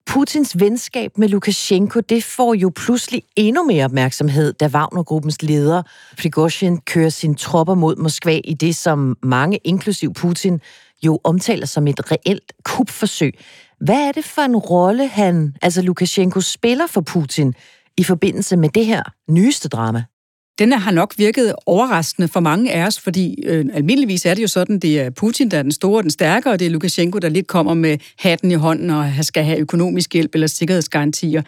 Putins 0.06 0.61
venskab 0.61 1.18
med 1.18 1.28
Lukashenko, 1.28 2.00
det 2.00 2.25
får 2.25 2.54
jo 2.54 2.73
pludselig 2.76 3.23
endnu 3.37 3.64
mere 3.64 3.85
opmærksomhed, 3.85 4.52
da 4.52 4.66
Wagnergruppens 4.66 5.42
leder 5.42 5.82
Prigozhin 6.18 6.80
kører 6.80 7.09
sine 7.09 7.35
tropper 7.35 7.75
mod 7.75 7.97
Moskva 7.97 8.40
i 8.44 8.54
det, 8.54 8.76
som 8.76 9.16
mange, 9.23 9.59
inklusiv 9.64 10.14
Putin, 10.14 10.61
jo 11.02 11.21
omtaler 11.25 11.66
som 11.66 11.87
et 11.87 12.11
reelt 12.12 12.52
kupforsøg. 12.64 13.35
Hvad 13.80 14.09
er 14.09 14.12
det 14.12 14.25
for 14.25 14.42
en 14.42 14.56
rolle, 14.56 15.09
han, 15.09 15.54
altså 15.62 15.82
Lukashenko, 15.82 16.40
spiller 16.40 16.87
for 16.87 17.00
Putin 17.00 17.54
i 17.97 18.04
forbindelse 18.04 18.56
med 18.56 18.68
det 18.68 18.87
her 18.87 19.02
nyeste 19.28 19.68
drama? 19.68 20.04
Den 20.59 20.73
har 20.73 20.90
nok 20.90 21.14
virket 21.16 21.54
overraskende 21.66 22.28
for 22.28 22.40
mange 22.40 22.73
af 22.73 22.87
os, 22.87 23.00
fordi 23.00 23.44
øh, 23.47 23.66
almindeligvis 23.75 24.26
er 24.26 24.35
det 24.35 24.42
jo 24.42 24.49
sådan, 24.49 24.78
det 24.78 25.00
er 25.00 25.11
Putin, 25.11 25.49
der 25.49 25.59
er 25.59 25.62
den 25.62 25.73
store 25.73 25.99
og 25.99 26.02
den 26.02 26.11
stærke, 26.11 26.50
og 26.50 26.59
det 26.59 26.66
er 26.66 26.71
Lukashenko, 26.71 27.18
der 27.18 27.28
lidt 27.28 27.47
kommer 27.47 27.75
med 27.75 27.99
hatten 28.18 28.50
i 28.50 28.54
hånden 28.54 28.90
og 28.90 29.11
skal 29.23 29.44
have 29.44 29.59
økonomisk 29.59 30.12
hjælp 30.12 30.35
eller 30.35 30.47
sikkerhedsgarantier. 30.47 31.42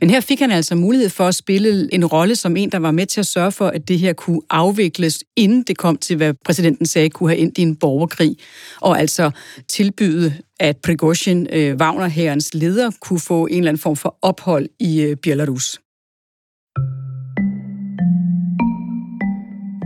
Men 0.00 0.10
her 0.10 0.20
fik 0.20 0.40
han 0.40 0.50
altså 0.50 0.74
mulighed 0.74 1.08
for 1.08 1.26
at 1.26 1.34
spille 1.34 1.94
en 1.94 2.06
rolle 2.06 2.36
som 2.36 2.56
en, 2.56 2.72
der 2.72 2.78
var 2.78 2.90
med 2.90 3.06
til 3.06 3.20
at 3.20 3.26
sørge 3.26 3.52
for, 3.52 3.68
at 3.68 3.88
det 3.88 3.98
her 3.98 4.12
kunne 4.12 4.40
afvikles, 4.50 5.24
inden 5.36 5.62
det 5.62 5.78
kom 5.78 5.96
til, 5.96 6.16
hvad 6.16 6.34
præsidenten 6.44 6.86
sagde, 6.86 7.10
kunne 7.10 7.28
have 7.28 7.38
ind 7.38 7.58
i 7.58 7.62
en 7.62 7.76
borgerkrig, 7.76 8.36
og 8.80 9.00
altså 9.00 9.30
tilbyde, 9.68 10.34
at 10.60 10.76
Prigozhin, 10.76 11.46
øh, 11.52 11.76
Wagner-herrens 11.76 12.54
leder, 12.54 12.90
kunne 13.00 13.20
få 13.20 13.46
en 13.46 13.56
eller 13.56 13.68
anden 13.68 13.80
form 13.80 13.96
for 13.96 14.18
ophold 14.22 14.68
i 14.80 15.00
øh, 15.00 15.16
Belarus. 15.16 15.78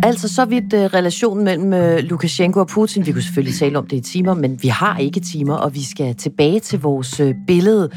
Altså 0.04 0.28
så 0.28 0.44
vidt 0.44 0.72
uh, 0.72 0.80
relationen 0.80 1.44
mellem 1.44 1.72
øh, 1.72 1.94
uh, 1.94 2.00
Lukashenko 2.00 2.60
og 2.60 2.66
Putin. 2.66 3.06
Vi 3.06 3.12
kunne 3.12 3.22
selvfølgelig 3.22 3.58
tale 3.58 3.78
om 3.78 3.86
det 3.86 3.96
i 3.96 4.00
timer, 4.00 4.34
men 4.34 4.58
vi 4.62 4.68
har 4.68 4.98
ikke 4.98 5.20
timer, 5.20 5.54
og 5.54 5.74
vi 5.74 5.82
skal 5.82 6.14
tilbage 6.14 6.60
til 6.60 6.80
vores 6.80 7.20
uh, 7.20 7.30
billede. 7.46 7.90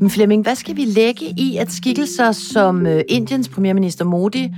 Men 0.00 0.10
Flemming, 0.10 0.42
hvad 0.42 0.54
skal 0.54 0.76
vi 0.76 0.84
lægge 0.84 1.24
i, 1.38 1.56
at 1.56 1.72
skikkelser 1.72 2.32
som 2.32 2.86
uh, 2.86 3.00
Indiens 3.08 3.48
premierminister 3.48 4.04
Modi 4.04 4.48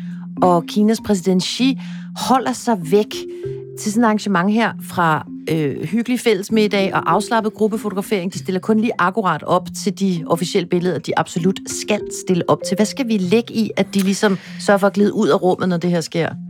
og 0.43 0.64
Kinas 0.69 1.00
præsident 1.07 1.43
Xi 1.43 1.78
holder 2.17 2.52
sig 2.52 2.78
væk 2.90 3.14
til 3.81 3.93
sådan 3.93 4.02
et 4.02 4.07
arrangement 4.07 4.52
her 4.52 4.73
fra 4.83 5.26
øh, 5.50 5.85
hyggelig 5.85 6.21
fællesmiddag 6.21 6.95
og 6.95 7.12
afslappet 7.12 7.55
gruppefotografering. 7.55 8.33
De 8.33 8.38
stiller 8.38 8.61
kun 8.61 8.81
lige 8.81 8.93
akkurat 8.99 9.43
op 9.43 9.69
til 9.85 10.00
de 10.00 10.25
officielle 10.26 10.69
billeder, 10.69 10.99
de 10.99 11.19
absolut 11.19 11.61
skal 11.67 12.00
stille 12.25 12.50
op 12.50 12.59
til. 12.69 12.76
Hvad 12.76 12.87
skal 12.87 13.09
vi 13.09 13.19
lægge 13.19 13.55
i, 13.55 13.71
at 13.76 13.87
de 13.95 14.00
ligesom 14.00 14.38
sørger 14.61 14.78
for 14.78 14.87
at 14.87 14.93
glide 14.93 15.14
ud 15.14 15.28
af 15.28 15.43
rummet, 15.43 15.69
når 15.69 15.76
det 15.76 15.90
her 15.90 16.00
sker? 16.00 16.48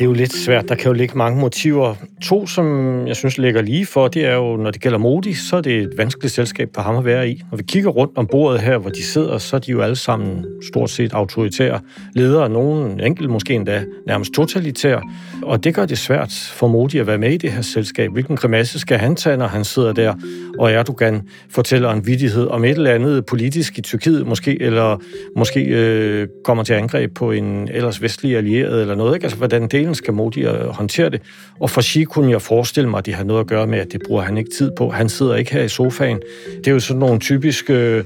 Det 0.00 0.04
er 0.06 0.08
jo 0.08 0.14
lidt 0.14 0.36
svært. 0.36 0.68
Der 0.68 0.74
kan 0.74 0.86
jo 0.86 0.92
ligge 0.92 1.18
mange 1.18 1.40
motiver. 1.40 1.94
To, 2.22 2.46
som 2.46 3.06
jeg 3.06 3.16
synes 3.16 3.38
ligger 3.38 3.62
lige 3.62 3.86
for, 3.86 4.08
det 4.08 4.24
er 4.24 4.34
jo, 4.34 4.56
når 4.56 4.70
det 4.70 4.80
gælder 4.80 4.98
Modi, 4.98 5.34
så 5.34 5.56
er 5.56 5.60
det 5.60 5.78
et 5.78 5.92
vanskeligt 5.96 6.34
selskab 6.34 6.68
for 6.74 6.82
ham 6.82 6.96
at 6.96 7.04
være 7.04 7.30
i. 7.30 7.42
Når 7.50 7.56
vi 7.56 7.62
kigger 7.62 7.90
rundt 7.90 8.12
om 8.16 8.26
bordet 8.26 8.60
her, 8.60 8.78
hvor 8.78 8.90
de 8.90 9.02
sidder, 9.02 9.38
så 9.38 9.56
er 9.56 9.60
de 9.60 9.70
jo 9.70 9.80
alle 9.80 9.96
sammen 9.96 10.46
stort 10.70 10.90
set 10.90 11.12
autoritære 11.12 11.80
ledere. 12.14 12.48
Nogen 12.48 13.00
enkelt 13.00 13.30
måske 13.30 13.54
endda 13.54 13.84
nærmest 14.06 14.32
totalitære. 14.32 15.02
Og 15.42 15.64
det 15.64 15.74
gør 15.74 15.86
det 15.86 15.98
svært 15.98 16.32
for 16.52 16.68
Modi 16.68 16.98
at 16.98 17.06
være 17.06 17.18
med 17.18 17.32
i 17.32 17.36
det 17.36 17.52
her 17.52 17.62
selskab. 17.62 18.10
Hvilken 18.12 18.36
grimasse 18.36 18.78
skal 18.78 18.98
han 18.98 19.16
tage, 19.16 19.36
når 19.36 19.46
han 19.46 19.64
sidder 19.64 19.92
der, 19.92 20.14
og 20.58 20.72
Erdogan 20.72 21.22
fortæller 21.50 21.90
en 21.90 22.06
vidighed 22.06 22.46
om 22.46 22.64
et 22.64 22.70
eller 22.70 22.90
andet 22.90 23.26
politisk 23.26 23.78
i 23.78 23.80
Tyrkiet 23.80 24.26
måske, 24.26 24.62
eller 24.62 25.02
måske 25.36 25.64
øh, 25.64 26.28
kommer 26.44 26.64
til 26.64 26.72
angreb 26.72 27.14
på 27.14 27.32
en 27.32 27.68
ellers 27.68 28.02
vestlig 28.02 28.36
allieret 28.36 28.80
eller 28.80 28.94
noget. 28.94 29.14
Ikke? 29.14 29.24
Altså, 29.24 29.38
hvordan 29.38 29.68
det 29.68 29.89
delen 29.90 29.94
skal 29.94 30.14
Modi 30.14 30.40
øh, 30.40 30.66
håndtere 30.66 31.10
det. 31.10 31.22
Og 31.60 31.70
for 31.70 31.82
Xi 31.82 32.04
kunne 32.04 32.30
jeg 32.30 32.42
forestille 32.42 32.90
mig, 32.90 32.98
at 32.98 33.06
det 33.06 33.14
har 33.14 33.24
noget 33.24 33.40
at 33.40 33.46
gøre 33.46 33.66
med, 33.66 33.78
at 33.78 33.92
det 33.92 34.00
bruger 34.06 34.22
han 34.22 34.36
ikke 34.36 34.50
tid 34.50 34.70
på. 34.76 34.90
Han 34.90 35.08
sidder 35.08 35.36
ikke 35.36 35.52
her 35.52 35.62
i 35.62 35.68
sofaen. 35.68 36.20
Det 36.58 36.66
er 36.66 36.72
jo 36.72 36.80
sådan 36.80 37.00
nogle 37.00 37.18
typiske, 37.18 37.72
øh, 37.72 38.04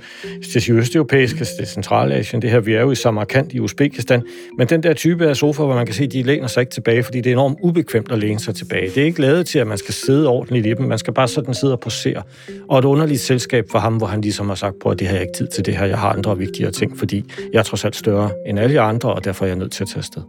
det 0.54 0.68
er 0.68 0.76
østeuropæiske, 0.76 1.38
det 1.38 1.60
er 1.60 1.64
Centralasien, 1.66 2.42
det 2.42 2.50
her, 2.50 2.60
vi 2.60 2.74
er 2.74 2.80
jo 2.80 2.90
i 2.90 2.94
Samarkand 2.94 3.52
i 3.52 3.60
Uzbekistan, 3.60 4.22
men 4.58 4.68
den 4.68 4.82
der 4.82 4.92
type 4.92 5.28
af 5.28 5.36
sofa, 5.36 5.62
hvor 5.62 5.74
man 5.74 5.86
kan 5.86 5.94
se, 5.94 6.04
at 6.04 6.12
de 6.12 6.22
læner 6.22 6.46
sig 6.46 6.60
ikke 6.60 6.72
tilbage, 6.72 7.02
fordi 7.02 7.20
det 7.20 7.30
er 7.30 7.34
enormt 7.34 7.58
ubekvemt 7.62 8.12
at 8.12 8.18
læne 8.18 8.40
sig 8.40 8.54
tilbage. 8.54 8.90
Det 8.94 8.98
er 8.98 9.04
ikke 9.04 9.20
lavet 9.20 9.46
til, 9.46 9.58
at 9.58 9.66
man 9.66 9.78
skal 9.78 9.94
sidde 9.94 10.28
ordentligt 10.28 10.66
i 10.66 10.74
dem, 10.74 10.86
man 10.86 10.98
skal 10.98 11.14
bare 11.14 11.28
sådan 11.28 11.54
sidde 11.54 11.72
og 11.72 11.80
posere. 11.80 12.22
Og 12.68 12.78
et 12.78 12.84
underligt 12.84 13.20
selskab 13.20 13.64
for 13.70 13.78
ham, 13.78 13.96
hvor 13.96 14.06
han 14.06 14.20
ligesom 14.20 14.48
har 14.48 14.54
sagt 14.54 14.74
på, 14.82 14.88
at 14.88 14.98
det 14.98 15.06
har 15.06 15.14
jeg 15.14 15.22
ikke 15.22 15.34
tid 15.38 15.46
til 15.46 15.66
det 15.66 15.76
her, 15.76 15.86
jeg 15.86 15.98
har 15.98 16.08
andre 16.08 16.38
vigtigere 16.38 16.70
ting, 16.70 16.98
fordi 16.98 17.24
jeg 17.52 17.58
er 17.58 17.62
trods 17.62 17.84
alt 17.84 17.96
større 17.96 18.30
end 18.46 18.58
alle 18.58 18.80
andre, 18.80 19.14
og 19.14 19.24
derfor 19.24 19.44
er 19.44 19.48
jeg 19.48 19.56
nødt 19.56 19.72
til 19.72 19.82
at 19.82 19.88
tage 19.88 19.98
afsted. 19.98 20.22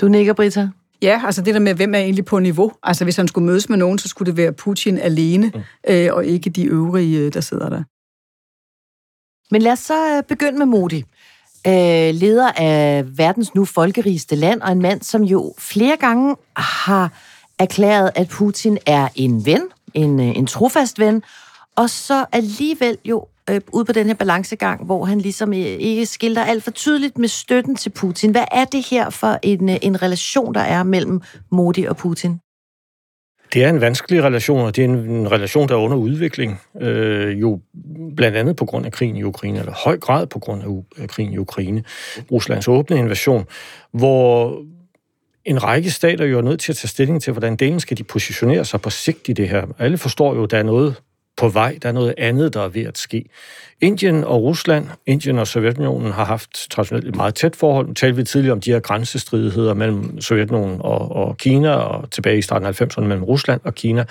Du 0.00 0.08
nikker, 0.08 0.32
Britta? 0.32 0.68
Ja, 1.02 1.22
altså 1.24 1.42
det 1.42 1.54
der 1.54 1.60
med, 1.60 1.74
hvem 1.74 1.94
er 1.94 1.98
egentlig 1.98 2.24
på 2.24 2.38
niveau. 2.38 2.72
Altså 2.82 3.04
hvis 3.04 3.16
han 3.16 3.28
skulle 3.28 3.46
mødes 3.46 3.68
med 3.68 3.78
nogen, 3.78 3.98
så 3.98 4.08
skulle 4.08 4.26
det 4.26 4.36
være 4.36 4.52
Putin 4.52 4.98
alene, 4.98 5.52
mm. 5.54 5.60
øh, 5.88 6.14
og 6.14 6.24
ikke 6.24 6.50
de 6.50 6.64
øvrige, 6.64 7.18
øh, 7.18 7.32
der 7.32 7.40
sidder 7.40 7.68
der. 7.68 7.82
Men 9.50 9.62
lad 9.62 9.72
os 9.72 9.78
så 9.78 10.16
øh, 10.16 10.22
begynde 10.22 10.58
med 10.58 10.66
Modi. 10.66 11.04
Øh, 11.66 12.14
leder 12.14 12.50
af 12.56 13.04
verdens 13.18 13.54
nu 13.54 13.64
folkerigeste 13.64 14.36
land, 14.36 14.60
og 14.60 14.72
en 14.72 14.82
mand, 14.82 15.02
som 15.02 15.22
jo 15.22 15.54
flere 15.58 15.96
gange 15.96 16.36
har 16.56 17.12
erklæret, 17.58 18.10
at 18.14 18.28
Putin 18.28 18.78
er 18.86 19.08
en 19.14 19.46
ven, 19.46 19.62
en, 19.94 20.20
øh, 20.20 20.26
en 20.26 20.46
trofast 20.46 20.98
ven, 20.98 21.22
og 21.76 21.90
så 21.90 22.26
alligevel 22.32 22.98
jo 23.04 23.26
øh, 23.50 23.60
ud 23.72 23.84
på 23.84 23.92
den 23.92 24.06
her 24.06 24.14
balancegang, 24.14 24.84
hvor 24.84 25.04
han 25.04 25.20
ligesom 25.20 25.52
øh, 25.52 25.58
ikke 25.58 26.06
skilter 26.06 26.44
alt 26.44 26.64
for 26.64 26.70
tydeligt 26.70 27.18
med 27.18 27.28
støtten 27.28 27.76
til 27.76 27.90
Putin. 27.90 28.30
Hvad 28.30 28.44
er 28.52 28.64
det 28.64 28.86
her 28.90 29.10
for 29.10 29.38
en, 29.42 29.68
øh, 29.68 29.76
en 29.82 30.02
relation, 30.02 30.54
der 30.54 30.60
er 30.60 30.82
mellem 30.82 31.20
Modi 31.50 31.84
og 31.84 31.96
Putin? 31.96 32.38
Det 33.54 33.64
er 33.64 33.68
en 33.68 33.80
vanskelig 33.80 34.22
relation, 34.22 34.60
og 34.60 34.76
det 34.76 34.84
er 34.84 34.88
en, 34.88 35.10
en 35.10 35.32
relation, 35.32 35.68
der 35.68 35.74
er 35.74 35.78
under 35.78 35.96
udvikling. 35.96 36.60
Øh, 36.80 37.40
jo 37.40 37.60
blandt 38.16 38.36
andet 38.36 38.56
på 38.56 38.64
grund 38.64 38.86
af 38.86 38.92
krigen 38.92 39.16
i 39.16 39.22
Ukraine, 39.22 39.58
eller 39.58 39.72
høj 39.72 39.98
grad 39.98 40.26
på 40.26 40.38
grund 40.38 40.84
af 40.98 41.08
krigen 41.08 41.32
i 41.32 41.38
Ukraine. 41.38 41.84
Ruslands 42.32 42.68
åbne 42.68 42.98
invasion, 42.98 43.44
hvor 43.92 44.58
en 45.44 45.62
række 45.62 45.90
stater 45.90 46.24
jo 46.24 46.38
er 46.38 46.42
nødt 46.42 46.60
til 46.60 46.72
at 46.72 46.76
tage 46.76 46.88
stilling 46.88 47.22
til, 47.22 47.32
hvordan 47.32 47.56
delen 47.56 47.80
skal 47.80 47.98
de 47.98 48.04
positionere 48.04 48.64
sig 48.64 48.80
på 48.80 48.90
sigt 48.90 49.28
i 49.28 49.32
det 49.32 49.48
her. 49.48 49.66
Alle 49.78 49.98
forstår 49.98 50.34
jo, 50.34 50.44
at 50.44 50.50
der 50.50 50.58
er 50.58 50.62
noget 50.62 50.96
på 51.36 51.48
vej. 51.48 51.78
Der 51.82 51.88
er 51.88 51.92
noget 51.92 52.14
andet, 52.18 52.54
der 52.54 52.60
er 52.62 52.68
ved 52.68 52.82
at 52.82 52.98
ske. 52.98 53.24
Indien 53.84 54.24
og 54.24 54.42
Rusland, 54.42 54.86
Indien 55.06 55.38
og 55.38 55.46
Sovjetunionen 55.46 56.12
har 56.12 56.24
haft 56.24 56.70
traditionelt 56.70 57.08
et 57.08 57.16
meget 57.16 57.34
tæt 57.34 57.56
forhold. 57.56 57.86
Nu 57.86 57.92
talte 57.92 58.16
vi 58.16 58.24
tidligere 58.24 58.52
om 58.52 58.60
de 58.60 58.72
her 58.72 58.80
grænsestridigheder 58.80 59.74
mellem 59.74 60.20
Sovjetunionen 60.20 60.80
og, 60.80 61.12
og 61.16 61.36
Kina, 61.36 61.70
og 61.70 62.10
tilbage 62.10 62.38
i 62.38 62.42
starten 62.42 62.66
af 62.66 62.82
90'erne 62.82 63.00
mellem 63.00 63.24
Rusland 63.24 63.60
og 63.64 63.74
Kina. 63.74 64.04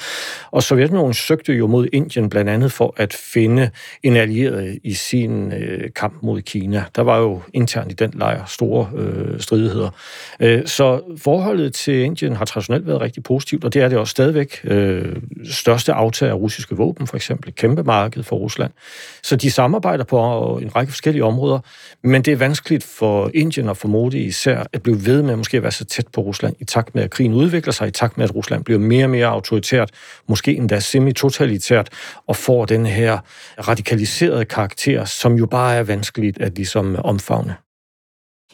Og 0.51 0.63
Sovjetunionen 0.63 1.13
søgte 1.13 1.53
jo 1.53 1.67
mod 1.67 1.87
Indien 1.93 2.29
blandt 2.29 2.49
andet 2.49 2.71
for 2.71 2.93
at 2.97 3.13
finde 3.13 3.69
en 4.03 4.15
allieret 4.15 4.79
i 4.83 4.93
sin 4.93 5.53
øh, 5.53 5.89
kamp 5.95 6.13
mod 6.21 6.41
Kina. 6.41 6.83
Der 6.95 7.01
var 7.01 7.17
jo 7.17 7.41
internt 7.53 7.91
i 7.91 7.95
den 7.95 8.13
lejr 8.15 8.45
store 8.45 8.89
øh, 8.95 9.39
stridigheder. 9.39 9.89
Øh, 10.39 10.65
så 10.65 11.01
forholdet 11.17 11.73
til 11.73 11.93
Indien 11.93 12.35
har 12.35 12.45
traditionelt 12.45 12.87
været 12.87 13.01
rigtig 13.01 13.23
positivt, 13.23 13.63
og 13.63 13.73
det 13.73 13.81
er 13.81 13.87
det 13.87 13.97
også 13.97 14.11
stadigvæk. 14.11 14.59
Øh, 14.63 15.15
største 15.51 15.93
aftager 15.93 16.31
af 16.31 16.35
russiske 16.35 16.75
våben, 16.75 17.07
for 17.07 17.15
eksempel, 17.15 17.53
kæmpe 17.55 17.83
marked 17.83 18.23
for 18.23 18.35
Rusland. 18.35 18.71
Så 19.23 19.35
de 19.35 19.51
samarbejder 19.63 20.03
på 20.03 20.17
en 20.61 20.75
række 20.75 20.91
forskellige 20.91 21.23
områder, 21.23 21.59
men 22.03 22.21
det 22.21 22.31
er 22.31 22.35
vanskeligt 22.35 22.83
for 22.83 23.31
Indien 23.33 23.69
og 23.69 23.77
for 23.77 23.87
Modi 23.87 24.23
især 24.23 24.63
at 24.73 24.83
blive 24.83 25.05
ved 25.05 25.21
med 25.21 25.35
måske 25.35 25.57
at 25.57 25.63
være 25.63 25.71
så 25.71 25.85
tæt 25.85 26.07
på 26.07 26.21
Rusland 26.21 26.55
i 26.59 26.65
takt 26.65 26.95
med, 26.95 27.03
at 27.03 27.09
krigen 27.09 27.33
udvikler 27.33 27.73
sig, 27.73 27.87
i 27.87 27.91
takt 27.91 28.17
med, 28.17 28.25
at 28.25 28.35
Rusland 28.35 28.63
bliver 28.63 28.79
mere 28.79 29.05
og 29.05 29.09
mere 29.09 29.27
autoritært, 29.27 29.91
måske 30.27 30.55
endda 30.55 30.79
semi-totalitært, 30.79 31.89
og 32.27 32.35
får 32.35 32.65
den 32.65 32.85
her 32.85 33.17
radikaliserede 33.67 34.45
karakter, 34.45 35.05
som 35.05 35.33
jo 35.35 35.45
bare 35.45 35.75
er 35.75 35.83
vanskeligt 35.83 36.41
at 36.41 36.55
ligesom 36.55 36.95
omfavne. 37.03 37.55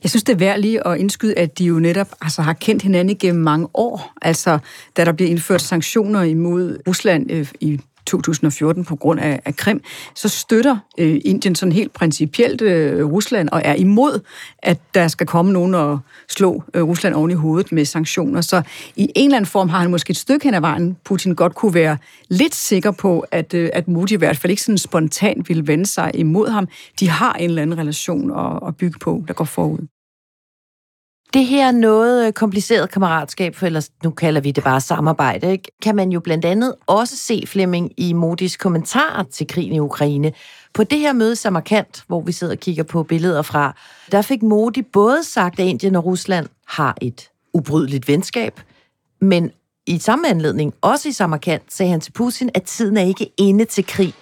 Jeg 0.04 0.10
synes, 0.10 0.24
det 0.24 0.34
er 0.34 0.38
værd 0.38 0.60
lige 0.60 0.88
at 0.88 0.98
indskyde, 0.98 1.38
at 1.38 1.60
de 1.60 1.66
jo 1.66 1.80
netop 1.80 2.08
altså, 2.22 2.42
har 2.42 2.54
kendt 2.54 2.84
hinanden 2.84 3.10
igennem 3.10 3.44
mange 3.44 3.68
år. 3.74 4.14
Altså, 4.22 4.60
da 4.98 5.06
der 5.06 5.12
bliver 5.12 5.30
indført 5.30 5.62
sanktioner 5.62 6.22
imod 6.22 6.80
Rusland 6.88 7.32
øh, 7.32 7.48
i 7.62 7.80
2014 8.10 8.86
på 8.86 8.96
grund 8.96 9.20
af, 9.20 9.42
af 9.46 9.56
Krim, 9.56 9.82
så 10.16 10.30
støtter 10.30 10.78
øh, 10.98 11.22
Indien 11.26 11.56
sådan 11.56 11.72
helt 11.72 11.94
principielt 11.94 12.62
øh, 12.62 13.06
Rusland 13.06 13.50
og 13.50 13.62
er 13.66 13.74
imod, 13.74 14.20
at 14.58 14.80
der 14.94 15.08
skal 15.08 15.28
komme 15.28 15.54
nogen 15.54 15.74
og 15.74 16.00
slå 16.30 16.64
øh, 16.74 16.84
Rusland 16.84 17.16
oven 17.16 17.32
i 17.32 17.34
hovedet 17.34 17.72
med 17.72 17.86
sanktioner. 17.86 18.42
Så 18.42 18.62
i 18.96 19.12
en 19.16 19.26
eller 19.26 19.38
anden 19.38 19.50
form 19.50 19.70
har 19.70 19.80
han 19.80 19.92
måske 19.92 20.12
et 20.12 20.18
stykke 20.18 20.44
hen 20.44 20.54
ad 20.54 20.62
vejen, 20.62 20.98
Putin 21.06 21.36
godt 21.36 21.56
kunne 21.56 21.74
være 21.74 21.98
lidt 22.30 22.56
sikker 22.56 22.92
på, 22.92 23.26
at, 23.32 23.54
øh, 23.54 23.70
at 23.74 23.88
Modi 23.88 24.14
i 24.14 24.18
hvert 24.18 24.38
fald 24.38 24.52
ikke 24.52 24.62
sådan 24.62 24.78
spontant 24.78 25.50
ville 25.50 25.68
vende 25.68 25.86
sig 25.86 26.12
imod 26.14 26.50
ham. 26.50 26.68
De 27.00 27.10
har 27.10 27.34
en 27.34 27.50
eller 27.50 27.62
anden 27.62 27.78
relation 27.78 28.40
at, 28.40 28.68
at 28.68 28.76
bygge 28.76 29.00
på, 29.00 29.24
der 29.28 29.34
går 29.34 29.46
forud. 29.46 29.99
Det 31.34 31.46
her 31.46 31.72
noget 31.72 32.28
øh, 32.28 32.34
kompliceret 32.34 32.92
kammeratskab, 32.92 33.56
for 33.56 33.66
ellers 33.66 33.92
nu 34.04 34.12
kalder 34.12 34.42
vi 34.42 34.52
det 34.52 34.64
bare 34.64 34.82
samarbejde, 34.82 35.52
ikke? 35.52 35.72
kan 35.82 35.96
man 35.96 36.10
jo 36.12 36.20
blandt 36.20 36.46
andet 36.46 36.76
også 36.88 37.18
se 37.18 37.44
Flemming 37.48 37.92
i 37.98 38.14
Modis 38.14 38.58
kommentar 38.58 39.26
til 39.32 39.48
krigen 39.48 39.74
i 39.74 39.80
Ukraine. 39.80 40.34
På 40.74 40.84
det 40.84 41.00
her 41.00 41.14
møde 41.14 41.36
Samarkand, 41.36 42.06
hvor 42.08 42.22
vi 42.22 42.32
sidder 42.32 42.54
og 42.54 42.60
kigger 42.60 42.84
på 42.84 43.04
billeder 43.04 43.42
fra, 43.42 43.76
der 44.12 44.22
fik 44.22 44.44
Modi 44.44 44.82
både 44.82 45.24
sagt, 45.24 45.60
at 45.60 45.66
Indien 45.66 45.96
og 45.96 46.06
Rusland 46.06 46.48
har 46.68 46.98
et 47.02 47.30
ubrydeligt 47.54 48.08
venskab, 48.08 48.62
men 49.22 49.52
i 49.88 50.00
samme 50.00 50.28
anledning, 50.28 50.74
også 50.82 51.10
i 51.10 51.12
Samarkand, 51.12 51.62
sagde 51.70 51.92
han 51.92 52.02
til 52.02 52.12
Putin, 52.12 52.50
at 52.54 52.64
tiden 52.64 52.98
er 52.98 53.02
ikke 53.02 53.32
inde 53.38 53.66
til 53.66 53.86
krig. 53.86 54.14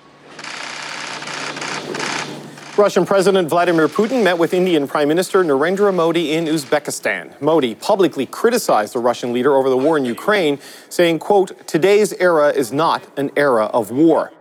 Russian 2.77 3.05
President 3.07 3.49
Vladimir 3.49 3.87
Putin 3.87 4.23
met 4.23 4.37
with 4.37 4.53
Indian 4.53 4.87
Prime 4.87 5.07
Minister 5.07 5.43
Narendra 5.43 5.91
Modi 5.91 6.33
in 6.33 6.47
Uzbekistan. 6.47 7.41
Modi 7.41 7.73
publicly 7.73 8.25
criticized 8.27 8.93
the 8.93 8.99
Russian 8.99 9.33
leader 9.33 9.55
over 9.55 9.67
the 9.69 9.77
war 9.77 9.97
in 9.97 10.05
Ukraine, 10.05 10.59
saying, 10.89 11.17
quote, 11.17 11.53
today's 11.65 12.13
era 12.19 12.49
is 12.51 12.71
not 12.71 13.01
an 13.17 13.31
era 13.35 13.65
of 13.73 13.91
war. 13.91 14.31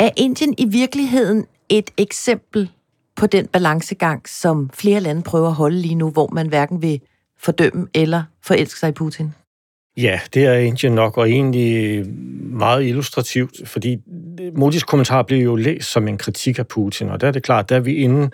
Er 0.00 0.10
Indien 0.16 0.54
i 0.58 0.64
virkeligheden 0.64 1.46
et 1.68 1.90
eksempel 1.96 2.70
på 3.16 3.26
den 3.26 3.46
balancegang, 3.46 4.28
som 4.28 4.70
flere 4.74 5.00
lande 5.00 5.22
prøver 5.22 5.48
at 5.48 5.54
holde 5.54 5.76
lige 5.76 5.94
nu, 5.94 6.10
hvor 6.10 6.28
man 6.32 6.48
hverken 6.48 6.82
vil 6.82 7.00
fordømme 7.38 7.86
eller 7.94 8.22
forelske 8.42 8.80
sig 8.80 8.88
i 8.88 8.92
Putin? 8.92 9.34
Ja, 10.02 10.20
det 10.34 10.44
er 10.44 10.54
Indien 10.54 10.92
nok, 10.92 11.18
og 11.18 11.30
egentlig 11.30 12.04
meget 12.52 12.84
illustrativt, 12.84 13.68
fordi 13.68 13.98
Modis 14.54 14.82
kommentar 14.82 15.22
blev 15.22 15.44
jo 15.44 15.56
læst 15.56 15.92
som 15.92 16.08
en 16.08 16.18
kritik 16.18 16.58
af 16.58 16.66
Putin, 16.66 17.08
og 17.08 17.20
der 17.20 17.26
er 17.26 17.30
det 17.30 17.42
klart, 17.42 17.68
der 17.68 17.76
er 17.76 17.80
vi 17.80 17.94
inde 17.94 18.30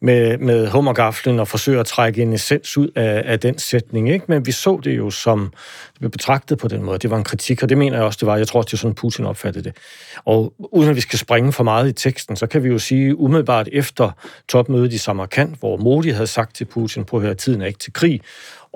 med, 0.00 0.38
med 0.38 0.68
hummergaflen 0.68 1.40
og 1.40 1.48
forsøger 1.48 1.80
at 1.80 1.86
trække 1.86 2.22
en 2.22 2.32
essens 2.32 2.76
ud 2.76 2.88
af, 2.94 3.22
af 3.26 3.40
den 3.40 3.58
sætning. 3.58 4.10
Ikke? 4.10 4.24
Men 4.28 4.46
vi 4.46 4.52
så 4.52 4.80
det 4.84 4.96
jo 4.96 5.10
som, 5.10 5.52
det 5.92 5.98
blev 5.98 6.10
betragtet 6.10 6.58
på 6.58 6.68
den 6.68 6.82
måde. 6.82 6.98
Det 6.98 7.10
var 7.10 7.16
en 7.16 7.24
kritik, 7.24 7.62
og 7.62 7.68
det 7.68 7.78
mener 7.78 7.96
jeg 7.96 8.04
også, 8.04 8.16
det 8.20 8.26
var. 8.26 8.36
Jeg 8.36 8.48
tror 8.48 8.60
også, 8.60 8.66
det 8.66 8.72
er 8.72 8.78
sådan, 8.78 8.94
Putin 8.94 9.24
opfattede 9.24 9.64
det. 9.64 9.76
Og 10.24 10.52
uden 10.58 10.90
at 10.90 10.96
vi 10.96 11.00
skal 11.00 11.18
springe 11.18 11.52
for 11.52 11.64
meget 11.64 11.88
i 11.88 11.92
teksten, 11.92 12.36
så 12.36 12.46
kan 12.46 12.64
vi 12.64 12.68
jo 12.68 12.78
sige, 12.78 13.18
umiddelbart 13.18 13.68
efter 13.72 14.10
topmødet 14.48 14.92
i 14.92 14.98
Samarkand, 14.98 15.54
hvor 15.60 15.76
Modi 15.76 16.10
havde 16.10 16.26
sagt 16.26 16.56
til 16.56 16.64
Putin, 16.64 17.04
på 17.04 17.16
at 17.16 17.22
høre, 17.22 17.34
tiden 17.34 17.62
er 17.62 17.66
ikke 17.66 17.78
til 17.78 17.92
krig, 17.92 18.20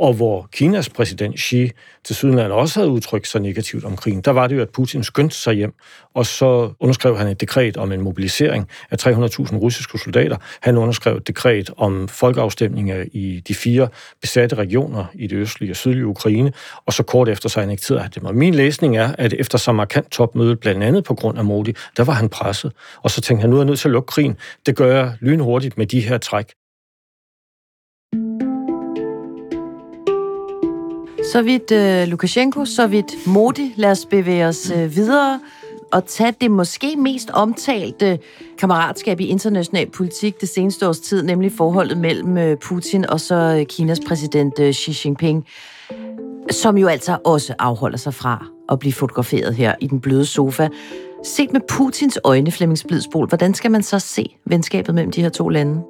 og 0.00 0.14
hvor 0.14 0.48
Kinas 0.52 0.88
præsident 0.88 1.40
Xi 1.40 1.70
til 2.04 2.16
Sydland 2.16 2.52
også 2.52 2.80
havde 2.80 2.90
udtrykt 2.90 3.28
sig 3.28 3.40
negativt 3.40 3.84
om 3.84 3.96
krigen, 3.96 4.20
der 4.20 4.30
var 4.30 4.46
det 4.46 4.56
jo, 4.56 4.62
at 4.62 4.70
Putin 4.70 5.04
skyndte 5.04 5.36
sig 5.36 5.54
hjem, 5.54 5.74
og 6.14 6.26
så 6.26 6.72
underskrev 6.80 7.16
han 7.18 7.26
et 7.26 7.40
dekret 7.40 7.76
om 7.76 7.92
en 7.92 8.00
mobilisering 8.00 8.68
af 8.90 8.96
300.000 9.06 9.56
russiske 9.56 9.98
soldater. 9.98 10.36
Han 10.60 10.76
underskrev 10.76 11.16
et 11.16 11.28
dekret 11.28 11.70
om 11.76 12.08
folkeafstemninger 12.08 13.04
i 13.12 13.42
de 13.48 13.54
fire 13.54 13.88
besatte 14.20 14.56
regioner 14.56 15.04
i 15.14 15.26
det 15.26 15.36
østlige 15.36 15.72
og 15.72 15.76
sydlige 15.76 16.06
Ukraine, 16.06 16.52
og 16.86 16.92
så 16.92 17.02
kort 17.02 17.28
efter 17.28 17.48
så 17.48 17.60
annekterede 17.60 18.02
han 18.02 18.10
dem. 18.14 18.24
Og 18.24 18.34
min 18.34 18.54
læsning 18.54 18.96
er, 18.96 19.14
at 19.18 19.32
efter 19.32 19.72
markant 19.72 20.10
topmøde 20.10 20.56
blandt 20.56 20.82
andet 20.82 21.04
på 21.04 21.14
grund 21.14 21.38
af 21.38 21.44
Modi, 21.44 21.72
der 21.96 22.04
var 22.04 22.12
han 22.12 22.28
presset, 22.28 22.72
og 23.02 23.10
så 23.10 23.20
tænkte 23.20 23.40
han, 23.40 23.50
nu 23.50 23.56
er 23.56 23.60
jeg 23.60 23.66
nødt 23.66 23.78
til 23.78 23.88
at 23.88 23.92
lukke 23.92 24.06
krigen. 24.06 24.36
Det 24.66 24.76
gør 24.76 24.96
jeg 24.96 25.12
lynhurtigt 25.20 25.78
med 25.78 25.86
de 25.86 26.00
her 26.00 26.18
træk. 26.18 26.59
Så 31.24 31.42
vidt 31.42 31.72
øh, 31.72 32.02
uh, 32.02 32.08
Lukashenko, 32.08 32.64
så 32.64 32.86
vidt 32.86 33.26
Modi. 33.26 33.74
Lad 33.76 33.90
os 33.90 34.06
bevæge 34.06 34.46
os 34.46 34.70
uh, 34.70 34.96
videre 34.96 35.40
og 35.92 36.06
tage 36.06 36.34
det 36.40 36.50
måske 36.50 36.96
mest 36.96 37.30
omtalte 37.30 38.18
kammeratskab 38.58 39.20
i 39.20 39.26
international 39.26 39.90
politik 39.90 40.40
det 40.40 40.48
seneste 40.48 40.88
års 40.88 41.00
tid, 41.00 41.22
nemlig 41.22 41.52
forholdet 41.52 41.98
mellem 41.98 42.38
øh, 42.38 42.56
Putin 42.56 43.06
og 43.06 43.20
så 43.20 43.64
Kinas 43.68 44.00
præsident 44.08 44.54
Xi 44.74 45.00
Jinping, 45.04 45.46
som 46.50 46.78
jo 46.78 46.88
altså 46.88 47.18
også 47.24 47.54
afholder 47.58 47.98
sig 47.98 48.14
fra 48.14 48.46
at 48.68 48.78
blive 48.78 48.92
fotograferet 48.92 49.54
her 49.54 49.74
i 49.80 49.86
den 49.86 50.00
bløde 50.00 50.26
sofa. 50.26 50.68
Set 51.24 51.52
med 51.52 51.60
Putins 51.68 52.18
øjne, 52.24 52.50
Flemming 52.50 52.78
Splidsbol, 52.78 53.28
hvordan 53.28 53.54
skal 53.54 53.70
man 53.70 53.82
så 53.82 53.98
se 53.98 54.36
venskabet 54.46 54.94
mellem 54.94 55.12
de 55.12 55.22
her 55.22 55.28
to 55.28 55.48
lande? 55.48 55.82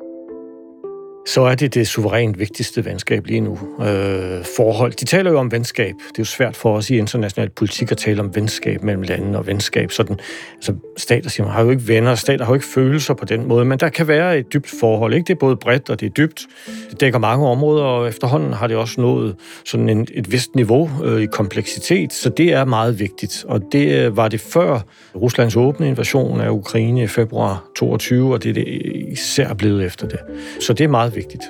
Så 1.26 1.42
er 1.42 1.54
det 1.54 1.74
det 1.74 1.88
suverænt 1.88 2.38
vigtigste 2.38 2.84
venskab 2.84 3.26
lige 3.26 3.40
nu. 3.40 3.58
Øh, 3.80 4.44
forhold. 4.56 4.92
De 4.92 5.04
taler 5.04 5.30
jo 5.30 5.38
om 5.38 5.52
venskab. 5.52 5.94
Det 5.94 6.18
er 6.18 6.18
jo 6.18 6.24
svært 6.24 6.56
for 6.56 6.76
os 6.76 6.90
i 6.90 6.98
international 6.98 7.50
politik 7.50 7.90
at 7.90 7.96
tale 7.96 8.20
om 8.20 8.34
venskab 8.34 8.82
mellem 8.82 9.02
lande 9.02 9.38
og 9.38 9.46
venskab. 9.46 9.92
Sådan, 9.92 10.18
altså, 10.54 10.74
stater 10.96 11.30
siger, 11.30 11.46
man 11.46 11.54
har 11.54 11.62
jo 11.62 11.70
ikke 11.70 11.88
venner, 11.88 12.14
stater 12.14 12.44
har 12.44 12.52
jo 12.52 12.54
ikke 12.54 12.66
følelser 12.66 13.14
på 13.14 13.24
den 13.24 13.48
måde, 13.48 13.64
men 13.64 13.78
der 13.78 13.88
kan 13.88 14.08
være 14.08 14.38
et 14.38 14.52
dybt 14.52 14.70
forhold. 14.80 15.14
Ikke? 15.14 15.26
Det 15.26 15.32
er 15.32 15.38
både 15.38 15.56
bredt 15.56 15.90
og 15.90 16.00
det 16.00 16.06
er 16.06 16.10
dybt. 16.10 16.46
Det 16.90 17.00
dækker 17.00 17.18
mange 17.18 17.46
områder, 17.46 17.84
og 17.84 18.08
efterhånden 18.08 18.52
har 18.52 18.66
det 18.66 18.76
også 18.76 19.00
nået 19.00 19.36
sådan 19.64 19.88
en, 19.88 20.06
et 20.14 20.32
vist 20.32 20.54
niveau 20.54 20.90
øh, 21.04 21.22
i 21.22 21.26
kompleksitet, 21.26 22.12
så 22.12 22.28
det 22.28 22.52
er 22.52 22.64
meget 22.64 22.98
vigtigt. 22.98 23.44
Og 23.48 23.60
det 23.72 23.98
øh, 23.98 24.16
var 24.16 24.28
det 24.28 24.40
før 24.40 24.80
Ruslands 25.14 25.56
åbne 25.56 25.88
invasion 25.88 26.40
af 26.40 26.50
Ukraine 26.50 27.02
i 27.02 27.06
februar 27.06 27.64
22, 27.76 28.32
og 28.32 28.42
det 28.42 28.48
er 28.48 28.54
det 28.54 28.64
øh, 28.68 29.12
især 29.12 29.54
blevet 29.54 29.84
efter 29.84 30.08
det. 30.08 30.18
Så 30.60 30.72
det 30.72 30.84
er 30.84 30.88
meget 30.88 31.09
vigtigt. 31.14 31.44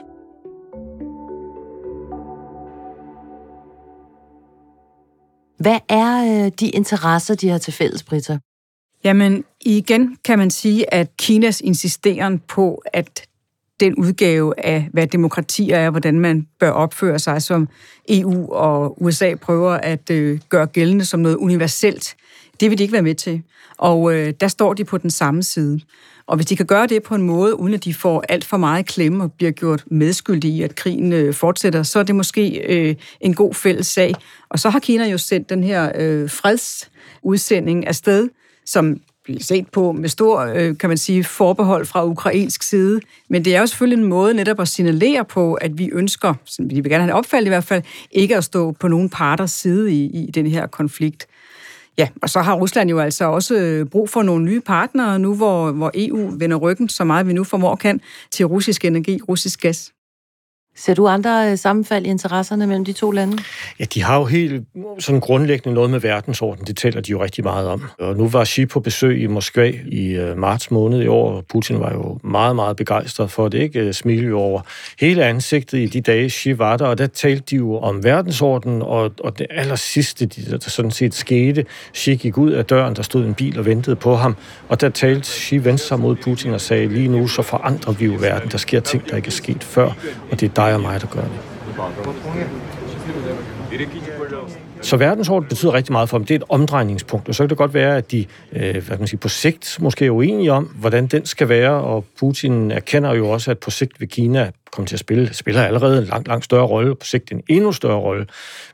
Hvad 5.58 5.78
er 5.89 6.45
øh, 6.45 6.52
de 6.61 6.69
interesser, 6.69 7.35
de 7.35 7.49
har 7.49 7.58
til 7.58 7.73
fælles, 7.73 8.02
Britta? 8.02 8.39
Jamen, 9.04 9.45
igen 9.61 10.17
kan 10.25 10.39
man 10.39 10.50
sige, 10.50 10.95
at 10.95 11.17
Kinas 11.17 11.61
insisteren 11.61 12.39
på, 12.39 12.82
at 12.93 13.26
den 13.80 13.95
udgave 13.95 14.65
af, 14.65 14.89
hvad 14.93 15.06
demokrati 15.06 15.71
er, 15.71 15.91
hvordan 15.91 16.21
man 16.21 16.47
bør 16.61 16.71
opføre 16.71 17.19
sig, 17.19 17.43
som 17.43 17.69
EU 18.08 18.52
og 18.52 19.02
USA 19.02 19.35
prøver 19.35 19.71
at 19.71 20.11
øh, 20.11 20.41
gøre 20.49 20.67
gældende 20.67 21.04
som 21.04 21.21
noget 21.21 21.37
universelt, 21.37 22.17
det 22.61 22.71
vil 22.71 22.78
de 22.78 22.82
ikke 22.82 22.93
være 22.93 23.02
med 23.02 23.15
til. 23.15 23.43
Og 23.78 24.15
øh, 24.15 24.35
der 24.41 24.49
står 24.49 24.75
de 24.75 24.85
på 24.85 24.99
den 24.99 25.11
samme 25.11 25.43
side. 25.43 25.80
Og 26.26 26.37
hvis 26.37 26.47
de 26.47 26.56
kan 26.56 26.67
gøre 26.67 26.87
det 26.87 27.02
på 27.02 27.15
en 27.15 27.23
måde, 27.23 27.61
uden 27.61 27.75
at 27.75 27.85
de 27.85 27.95
får 27.95 28.25
alt 28.28 28.45
for 28.45 28.56
meget 28.56 28.87
klemme 28.87 29.25
og 29.25 29.33
bliver 29.33 29.52
gjort 29.52 29.85
medskyldige 29.91 30.56
i, 30.56 30.63
at 30.63 30.75
krigen 30.75 31.13
øh, 31.13 31.35
fortsætter, 31.35 31.83
så 31.83 31.99
er 31.99 32.02
det 32.02 32.15
måske 32.15 32.61
øh, 32.69 32.95
en 33.21 33.35
god 33.35 33.54
fælles 33.54 33.87
sag. 33.87 34.15
Og 34.49 34.59
så 34.59 34.71
har 34.71 34.78
Kina 34.78 35.06
jo 35.06 35.19
sendt 35.19 35.50
den 35.50 35.65
her 35.65 35.93
øh, 35.95 36.30
fredsudsending 36.30 37.87
afsted, 37.87 38.28
som 38.67 39.00
bliver 39.25 39.41
set 39.41 39.69
på 39.69 39.93
med 39.93 40.09
stor, 40.09 40.41
øh, 40.41 40.78
kan 40.78 40.89
man 40.89 40.99
sige, 40.99 41.25
forbehold 41.25 41.87
fra 41.87 42.06
ukrainsk 42.06 42.63
side. 42.63 43.00
Men 43.28 43.45
det 43.45 43.56
er 43.56 43.61
jo 43.61 43.67
selvfølgelig 43.67 44.02
en 44.02 44.09
måde 44.09 44.35
netop 44.35 44.61
at 44.61 44.69
signalere 44.69 45.25
på, 45.25 45.54
at 45.54 45.78
vi 45.78 45.91
ønsker, 45.93 46.35
vi 46.59 46.75
vil 46.75 46.91
gerne 46.91 47.04
have 47.04 47.15
opfald 47.15 47.47
i 47.47 47.49
hvert 47.49 47.65
fald, 47.65 47.83
ikke 48.11 48.37
at 48.37 48.45
stå 48.45 48.73
på 48.73 48.89
nogen 48.89 49.09
parters 49.09 49.50
side 49.50 49.93
i, 49.93 50.04
i 50.04 50.30
den 50.30 50.47
her 50.47 50.67
konflikt. 50.67 51.26
Ja, 51.99 52.09
og 52.23 52.31
så 52.31 52.41
har 52.41 52.55
Rusland 52.55 52.91
jo 52.91 52.99
altså 52.99 53.25
også 53.25 53.55
øh, 53.55 53.87
brug 53.87 54.11
for 54.11 54.23
nogle 54.23 54.45
nye 54.45 54.61
partnere 54.61 55.19
nu, 55.19 55.35
hvor, 55.35 55.73
hvor 55.73 55.91
EU 55.95 56.31
vender 56.39 56.57
ryggen 56.57 56.89
så 56.89 57.05
meget 57.05 57.26
vi 57.26 57.33
nu 57.33 57.45
formår 57.45 57.76
kan 57.76 58.00
til 58.31 58.47
russisk 58.47 58.85
energi, 58.85 59.21
russisk 59.29 59.61
gas. 59.61 59.93
Ser 60.76 60.95
du 60.95 61.06
andre 61.06 61.50
øh, 61.50 61.59
sammenfald 61.59 62.06
i 62.06 62.09
interesserne 62.09 62.67
mellem 62.67 62.85
de 62.85 62.93
to 62.93 63.11
lande? 63.11 63.39
Ja, 63.80 63.85
de 63.85 64.02
har 64.02 64.17
jo 64.19 64.25
helt 64.25 64.65
sådan 64.99 65.21
grundlæggende 65.21 65.75
noget 65.75 65.91
med 65.91 66.00
verdensorden. 66.00 66.67
Det 66.67 66.76
taler 66.76 67.00
de 67.00 67.11
jo 67.11 67.23
rigtig 67.23 67.45
meget 67.45 67.69
om. 67.69 67.83
Og 67.99 68.17
nu 68.17 68.28
var 68.28 68.45
Xi 68.45 68.67
på 68.67 68.80
besøg 68.80 69.23
i 69.23 69.26
Moskva 69.26 69.73
i 69.87 70.06
øh, 70.09 70.39
marts 70.39 70.71
måned 70.71 71.02
i 71.02 71.06
år, 71.06 71.33
og 71.33 71.45
Putin 71.50 71.80
var 71.80 71.93
jo 71.93 72.19
meget, 72.25 72.56
meget 72.56 72.76
begejstret 72.76 73.30
for 73.30 73.49
det. 73.49 73.59
Ikke 73.59 73.80
øh, 73.80 73.95
Smil 73.95 74.26
jo 74.26 74.39
over 74.39 74.61
hele 75.00 75.25
ansigtet 75.25 75.78
i 75.78 75.87
de 75.87 76.00
dage, 76.00 76.30
Xi 76.30 76.59
var 76.59 76.76
der, 76.76 76.87
og 76.87 76.99
der 76.99 77.06
talte 77.06 77.45
de 77.50 77.56
jo 77.56 77.78
om 77.78 78.04
verdensorden, 78.04 78.83
og, 78.83 79.13
og 79.21 79.39
det 79.39 79.47
aller 79.50 79.76
sidste, 79.76 80.26
der 80.26 80.59
sådan 80.61 80.91
set 80.91 81.15
skete, 81.15 81.65
Xi 81.97 82.15
gik 82.15 82.39
ud 82.39 82.50
af 82.50 82.65
døren, 82.65 82.97
der 82.97 83.02
stod 83.02 83.25
en 83.25 83.35
bil 83.35 83.59
og 83.59 83.67
ventede 83.67 83.97
på 83.97 84.15
ham, 84.15 84.37
og 84.69 84.80
der 84.80 84.89
talte 84.89 85.28
Xi 85.28 85.65
venstre 85.65 85.99
mod 85.99 86.17
Putin 86.17 86.54
og 86.54 86.61
sagde, 86.61 86.89
lige 86.89 87.09
nu 87.09 87.28
så 87.28 87.43
forandrer 87.43 87.93
vi 87.93 88.04
jo 88.04 88.17
verden. 88.21 88.50
Der 88.50 88.59
sker 88.59 88.80
ting, 88.80 89.11
der 89.11 89.17
ikke 89.17 89.26
er 89.26 89.30
sket 89.30 89.65
før, 89.65 89.93
og 90.30 90.41
det 90.41 90.49
er 90.49 90.54
dig 90.61 90.75
og 90.75 90.81
mig, 90.81 91.01
der 91.01 91.07
gør 91.07 91.21
det. 91.21 91.41
Så 94.83 94.97
verdensorden 94.97 95.49
betyder 95.49 95.73
rigtig 95.73 95.93
meget 95.93 96.09
for 96.09 96.19
dem. 96.19 96.27
Det 96.27 96.35
er 96.35 96.39
et 96.39 96.45
omdrejningspunkt, 96.49 97.29
og 97.29 97.35
så 97.35 97.43
kan 97.43 97.51
det 97.51 97.59
godt 97.59 97.75
være, 97.75 97.97
at 97.97 98.11
de 98.11 98.27
øh, 98.53 98.73
hvad 98.73 98.83
kan 98.83 98.99
man 98.99 99.07
sige, 99.07 99.19
på 99.19 99.29
sigt 99.29 99.79
måske 99.81 100.07
er 100.07 100.11
uenige 100.11 100.53
om, 100.53 100.65
hvordan 100.65 101.07
den 101.07 101.27
skal 101.27 101.49
være, 101.49 101.71
og 101.71 102.05
Putin 102.19 102.71
erkender 102.71 103.15
jo 103.15 103.31
også, 103.31 103.51
at 103.51 103.59
på 103.59 103.71
sigt 103.71 104.01
vil 104.01 104.09
Kina 104.09 104.51
komme 104.73 104.87
til 104.87 104.97
at 104.97 105.01
spille, 105.01 105.35
spiller 105.35 105.63
allerede 105.63 105.99
en 105.99 106.05
langt, 106.05 106.29
langt 106.29 106.45
større 106.45 106.67
rolle, 106.67 106.95
på 106.95 107.07
sigt 107.07 107.33
en 107.33 107.43
endnu 107.49 107.73
større 107.73 108.01
rolle. 108.01 108.27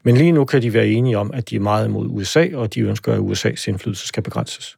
Men 0.03 0.17
lige 0.17 0.33
nu 0.33 0.45
kan 0.45 0.63
de 0.63 0.73
være 0.73 0.87
enige 0.87 1.19
om, 1.19 1.31
at 1.35 1.51
de 1.51 1.57
er 1.57 1.61
meget 1.61 1.87
imod 1.87 2.07
USA, 2.11 2.47
og 2.55 2.75
de 2.75 2.81
ønsker, 2.81 3.13
at 3.13 3.19
USA's 3.19 3.69
indflydelse 3.69 4.07
skal 4.07 4.23
begrænses. 4.23 4.77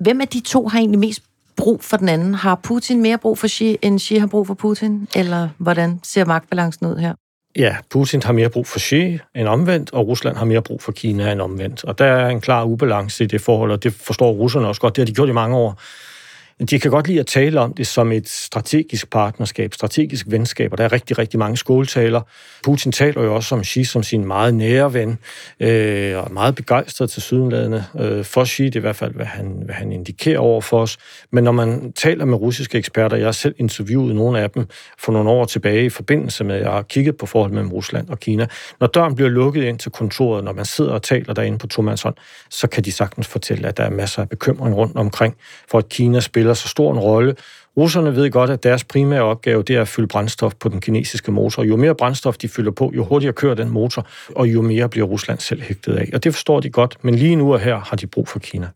Hvem 0.00 0.20
af 0.20 0.28
de 0.28 0.40
to 0.40 0.68
har 0.68 0.78
egentlig 0.78 1.00
mest 1.00 1.22
brug 1.56 1.84
for 1.84 1.96
den 1.96 2.08
anden? 2.08 2.34
Har 2.34 2.54
Putin 2.62 3.02
mere 3.02 3.18
brug 3.18 3.38
for 3.38 3.48
Xi, 3.48 3.76
end 3.82 3.98
Xi 4.00 4.16
har 4.16 4.26
brug 4.26 4.46
for 4.46 4.54
Putin? 4.54 5.08
Eller 5.16 5.48
hvordan 5.58 6.00
ser 6.02 6.24
magtbalancen 6.24 6.86
ud 6.86 6.96
her? 6.96 7.14
Ja, 7.56 7.76
Putin 7.90 8.22
har 8.22 8.32
mere 8.32 8.48
brug 8.48 8.66
for 8.66 8.78
Xi 8.78 9.18
end 9.34 9.48
omvendt, 9.48 9.92
og 9.92 10.08
Rusland 10.08 10.36
har 10.36 10.44
mere 10.44 10.62
brug 10.62 10.82
for 10.82 10.92
Kina 10.92 11.32
end 11.32 11.40
omvendt. 11.40 11.84
Og 11.84 11.98
der 11.98 12.04
er 12.04 12.28
en 12.28 12.40
klar 12.40 12.64
ubalance 12.64 13.24
i 13.24 13.26
det 13.26 13.40
forhold, 13.40 13.72
og 13.72 13.82
det 13.82 13.94
forstår 13.94 14.32
russerne 14.32 14.68
også 14.68 14.80
godt. 14.80 14.96
Det 14.96 15.00
har 15.00 15.06
de 15.06 15.14
gjort 15.14 15.28
i 15.28 15.32
mange 15.32 15.56
år 15.56 15.80
de 16.70 16.80
kan 16.80 16.90
godt 16.90 17.08
lide 17.08 17.20
at 17.20 17.26
tale 17.26 17.60
om 17.60 17.74
det 17.74 17.86
som 17.86 18.12
et 18.12 18.28
strategisk 18.28 19.10
partnerskab, 19.10 19.74
strategisk 19.74 20.26
venskab, 20.28 20.72
og 20.72 20.78
der 20.78 20.84
er 20.84 20.92
rigtig, 20.92 21.18
rigtig 21.18 21.38
mange 21.38 21.56
skoletaler. 21.56 22.20
Putin 22.64 22.92
taler 22.92 23.22
jo 23.22 23.34
også 23.34 23.54
om 23.54 23.64
Xi 23.64 23.84
som 23.84 24.02
sin 24.02 24.24
meget 24.24 24.54
nære 24.54 24.94
ven, 24.94 25.18
øh, 25.60 26.18
og 26.18 26.32
meget 26.32 26.54
begejstret 26.54 27.10
til 27.10 27.22
sydenladende 27.22 27.84
øh, 28.00 28.24
for 28.24 28.44
Xi, 28.44 28.64
det 28.64 28.76
er 28.76 28.80
i 28.80 28.80
hvert 28.80 28.96
fald, 28.96 29.14
hvad 29.14 29.26
han, 29.26 29.62
hvad 29.64 29.74
han 29.74 29.92
indikerer 29.92 30.38
over 30.38 30.60
for 30.60 30.80
os. 30.80 30.98
Men 31.30 31.44
når 31.44 31.52
man 31.52 31.92
taler 31.92 32.24
med 32.24 32.38
russiske 32.38 32.78
eksperter, 32.78 33.16
jeg 33.16 33.26
har 33.26 33.32
selv 33.32 33.54
interviewet 33.58 34.14
nogle 34.14 34.40
af 34.40 34.50
dem 34.50 34.66
for 34.98 35.12
nogle 35.12 35.30
år 35.30 35.44
tilbage 35.44 35.84
i 35.84 35.88
forbindelse 35.88 36.44
med, 36.44 36.54
at 36.54 36.62
jeg 36.62 36.70
har 36.70 36.82
kigget 36.82 37.16
på 37.16 37.26
forholdet 37.26 37.54
mellem 37.54 37.72
Rusland 37.72 38.08
og 38.08 38.20
Kina. 38.20 38.46
Når 38.80 38.86
døren 38.86 39.14
bliver 39.14 39.30
lukket 39.30 39.64
ind 39.64 39.78
til 39.78 39.92
kontoret, 39.92 40.44
når 40.44 40.52
man 40.52 40.64
sidder 40.64 40.92
og 40.92 41.02
taler 41.02 41.34
derinde 41.34 41.58
på 41.58 41.66
tomandshånd, 41.66 42.14
så 42.50 42.66
kan 42.66 42.84
de 42.84 42.92
sagtens 42.92 43.26
fortælle, 43.26 43.68
at 43.68 43.76
der 43.76 43.84
er 43.84 43.90
masser 43.90 44.22
af 44.22 44.28
bekymring 44.28 44.76
rundt 44.76 44.96
omkring, 44.96 45.36
for 45.70 45.78
at 45.78 45.88
Kina 45.88 46.20
spiller 46.20 46.41
spiller 46.42 46.54
så 46.54 46.68
stor 46.68 46.92
en 46.92 46.98
rolle. 46.98 47.34
Russerne 47.76 48.16
ved 48.16 48.30
godt, 48.30 48.50
at 48.50 48.62
deres 48.62 48.84
primære 48.84 49.22
opgave 49.22 49.62
det 49.62 49.76
er 49.76 49.80
at 49.80 49.88
fylde 49.88 50.08
brændstof 50.08 50.54
på 50.54 50.68
den 50.68 50.80
kinesiske 50.80 51.32
motor. 51.32 51.62
Jo 51.62 51.76
mere 51.76 51.94
brændstof 51.94 52.36
de 52.36 52.48
fylder 52.48 52.70
på, 52.70 52.92
jo 52.94 53.04
hurtigere 53.04 53.32
kører 53.32 53.54
den 53.54 53.68
motor, 53.68 54.06
og 54.28 54.46
jo 54.46 54.62
mere 54.62 54.88
bliver 54.88 55.06
Rusland 55.06 55.38
selv 55.38 55.62
hægtet 55.62 55.94
af. 55.94 56.10
Og 56.14 56.24
det 56.24 56.34
forstår 56.34 56.60
de 56.60 56.70
godt, 56.70 56.98
men 57.04 57.14
lige 57.14 57.36
nu 57.36 57.52
og 57.52 57.60
her 57.60 57.78
har 57.78 57.96
de 57.96 58.06
brug 58.06 58.28
for 58.28 58.38
Kina. 58.38 58.68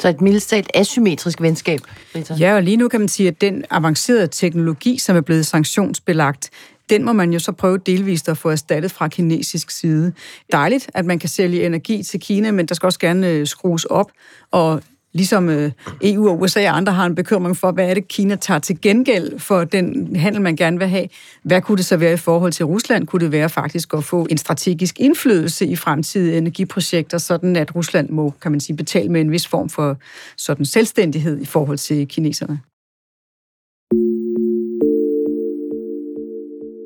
Så 0.00 0.08
et 0.08 0.20
mildestalt 0.20 0.70
asymmetrisk 0.74 1.40
venskab, 1.40 1.80
Rita. 2.14 2.34
Ja, 2.34 2.54
og 2.54 2.62
lige 2.62 2.76
nu 2.76 2.88
kan 2.88 3.00
man 3.00 3.08
sige, 3.08 3.28
at 3.28 3.40
den 3.40 3.64
avancerede 3.70 4.26
teknologi, 4.26 4.98
som 4.98 5.16
er 5.16 5.20
blevet 5.20 5.46
sanktionsbelagt, 5.46 6.50
den 6.90 7.04
må 7.04 7.12
man 7.12 7.32
jo 7.32 7.38
så 7.38 7.52
prøve 7.52 7.78
delvist 7.78 8.28
at 8.28 8.38
få 8.38 8.50
erstattet 8.50 8.90
fra 8.90 9.08
kinesisk 9.08 9.70
side. 9.70 10.12
Dejligt, 10.52 10.90
at 10.94 11.04
man 11.04 11.18
kan 11.18 11.28
sælge 11.28 11.66
energi 11.66 12.02
til 12.02 12.20
Kina, 12.20 12.50
men 12.50 12.66
der 12.66 12.74
skal 12.74 12.86
også 12.86 12.98
gerne 12.98 13.28
øh, 13.28 13.46
skrues 13.46 13.84
op, 13.84 14.10
og 14.50 14.82
ligesom 15.16 15.48
øh, 15.48 15.72
EU 16.02 16.28
og 16.28 16.40
USA 16.40 16.70
og 16.70 16.76
andre 16.76 16.92
har 16.92 17.06
en 17.06 17.14
bekymring 17.14 17.56
for, 17.56 17.72
hvad 17.72 17.90
er 17.90 17.94
det, 17.94 18.08
Kina 18.08 18.36
tager 18.36 18.60
til 18.60 18.80
gengæld 18.80 19.38
for 19.38 19.64
den 19.64 20.16
handel, 20.16 20.42
man 20.42 20.56
gerne 20.56 20.78
vil 20.78 20.88
have. 20.88 21.08
Hvad 21.42 21.60
kunne 21.60 21.76
det 21.76 21.84
så 21.84 21.96
være 21.96 22.12
i 22.12 22.16
forhold 22.16 22.52
til 22.52 22.64
Rusland? 22.64 23.06
Kunne 23.06 23.24
det 23.24 23.32
være 23.32 23.48
faktisk 23.48 23.94
at 23.94 24.04
få 24.04 24.26
en 24.30 24.38
strategisk 24.38 25.00
indflydelse 25.00 25.66
i 25.66 25.76
fremtidige 25.76 26.38
energiprojekter, 26.38 27.18
sådan 27.18 27.56
at 27.56 27.74
Rusland 27.74 28.08
må, 28.08 28.34
kan 28.42 28.50
man 28.50 28.60
sige, 28.60 28.76
betale 28.76 29.08
med 29.08 29.20
en 29.20 29.30
vis 29.30 29.46
form 29.46 29.68
for 29.68 29.96
sådan 30.36 30.66
selvstændighed 30.66 31.40
i 31.40 31.44
forhold 31.44 31.78
til 31.78 32.08
kineserne? 32.08 32.60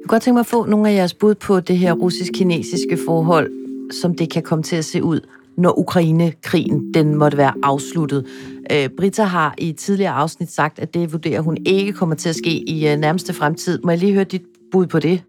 Jeg 0.01 0.05
kunne 0.05 0.09
godt 0.09 0.23
tænke 0.23 0.35
mig 0.35 0.41
at 0.41 0.47
få 0.47 0.67
nogle 0.67 0.91
af 0.91 0.95
jeres 0.95 1.15
bud 1.15 1.35
på 1.35 1.61
det 1.61 1.79
her 1.79 1.93
russisk-kinesiske 1.93 2.99
forhold, 3.07 3.51
som 3.93 4.15
det 4.15 4.33
kan 4.33 4.43
komme 4.43 4.63
til 4.63 4.77
at 4.77 4.85
se 4.85 5.03
ud 5.03 5.21
når 5.61 5.79
Ukraine-krigen 5.79 6.95
den 6.95 7.15
måtte 7.15 7.39
være 7.39 7.53
afsluttet. 7.63 8.27
Øh, 8.73 8.89
Britta 8.97 9.23
har 9.23 9.55
i 9.59 9.73
tidligere 9.73 10.13
afsnit 10.13 10.53
sagt, 10.53 10.79
at 10.79 10.95
det 10.95 11.13
vurderer 11.13 11.41
hun 11.41 11.57
ikke 11.67 11.93
kommer 11.93 12.15
til 12.15 12.29
at 12.29 12.35
ske 12.35 12.51
i 12.51 12.89
øh, 12.89 12.97
nærmeste 12.97 13.33
fremtid. 13.33 13.79
Må 13.85 13.91
jeg 13.91 13.99
lige 13.99 14.13
høre 14.13 14.25
dit 14.25 14.43
bud 14.73 14.87
på 14.87 14.99
det? 14.99 15.23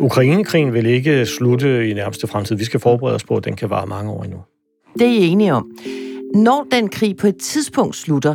Ukraine-krigen 0.00 0.72
vil 0.72 0.86
ikke 0.86 1.26
slutte 1.26 1.90
i 1.90 1.94
nærmeste 1.94 2.26
fremtid. 2.26 2.56
Vi 2.56 2.64
skal 2.64 2.80
forberede 2.80 3.14
os 3.14 3.24
på, 3.24 3.36
at 3.36 3.44
den 3.44 3.56
kan 3.56 3.70
vare 3.70 3.86
mange 3.86 4.10
år 4.10 4.24
endnu. 4.24 4.38
Det 4.98 5.06
er 5.06 5.12
I 5.12 5.26
enige 5.26 5.54
om. 5.54 5.70
Når 6.34 6.66
den 6.70 6.88
krig 6.88 7.16
på 7.16 7.26
et 7.26 7.36
tidspunkt 7.36 7.96
slutter, 7.96 8.34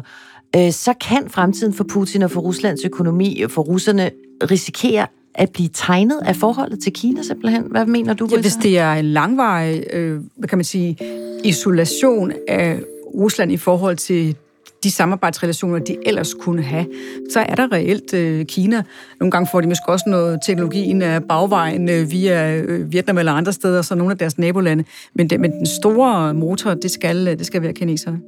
øh, 0.55 0.71
så 0.71 0.93
kan 1.01 1.29
fremtiden 1.29 1.73
for 1.73 1.83
Putin 1.83 2.21
og 2.21 2.31
for 2.31 2.41
Ruslands 2.41 2.85
økonomi, 2.85 3.43
for 3.49 3.61
russerne, 3.61 4.11
risikere 4.51 5.07
at 5.35 5.49
blive 5.49 5.69
tegnet 5.73 6.19
af 6.25 6.35
forholdet 6.35 6.79
til 6.83 6.93
Kina 6.93 7.21
simpelthen? 7.21 7.63
Hvad 7.71 7.85
mener 7.85 8.13
du? 8.13 8.27
Ja, 8.31 8.41
hvis 8.41 8.55
det 8.55 8.77
er 8.77 8.93
en 8.93 9.05
langvarig, 9.05 9.83
øh, 9.93 10.21
hvad 10.35 10.49
kan 10.49 10.57
man 10.57 10.65
sige, 10.65 10.97
isolation 11.43 12.31
af 12.47 12.79
Rusland 13.15 13.51
i 13.51 13.57
forhold 13.57 13.97
til 13.97 14.35
de 14.83 14.91
samarbejdsrelationer, 14.91 15.79
de 15.79 15.97
ellers 16.05 16.33
kunne 16.33 16.61
have, 16.61 16.85
så 17.31 17.39
er 17.39 17.55
der 17.55 17.71
reelt 17.71 18.13
øh, 18.13 18.45
Kina. 18.45 18.83
Nogle 19.19 19.31
gange 19.31 19.47
får 19.51 19.61
de 19.61 19.67
måske 19.67 19.89
også 19.89 20.05
noget 20.07 20.39
teknologi 20.45 20.83
ind 20.83 21.03
af 21.03 21.23
bagvejen 21.23 21.89
øh, 21.89 22.11
via 22.11 22.55
øh, 22.57 22.91
Vietnam 22.91 23.17
eller 23.17 23.31
andre 23.31 23.53
steder, 23.53 23.81
så 23.81 23.95
nogle 23.95 24.11
af 24.11 24.17
deres 24.17 24.37
nabolande. 24.37 24.83
Men, 25.15 25.29
det, 25.29 25.39
men 25.39 25.51
den 25.51 25.65
store 25.65 26.33
motor, 26.33 26.73
det 26.73 26.91
skal, 26.91 27.25
det 27.25 27.45
skal 27.45 27.61
være 27.61 27.73
kineserne. 27.73 28.19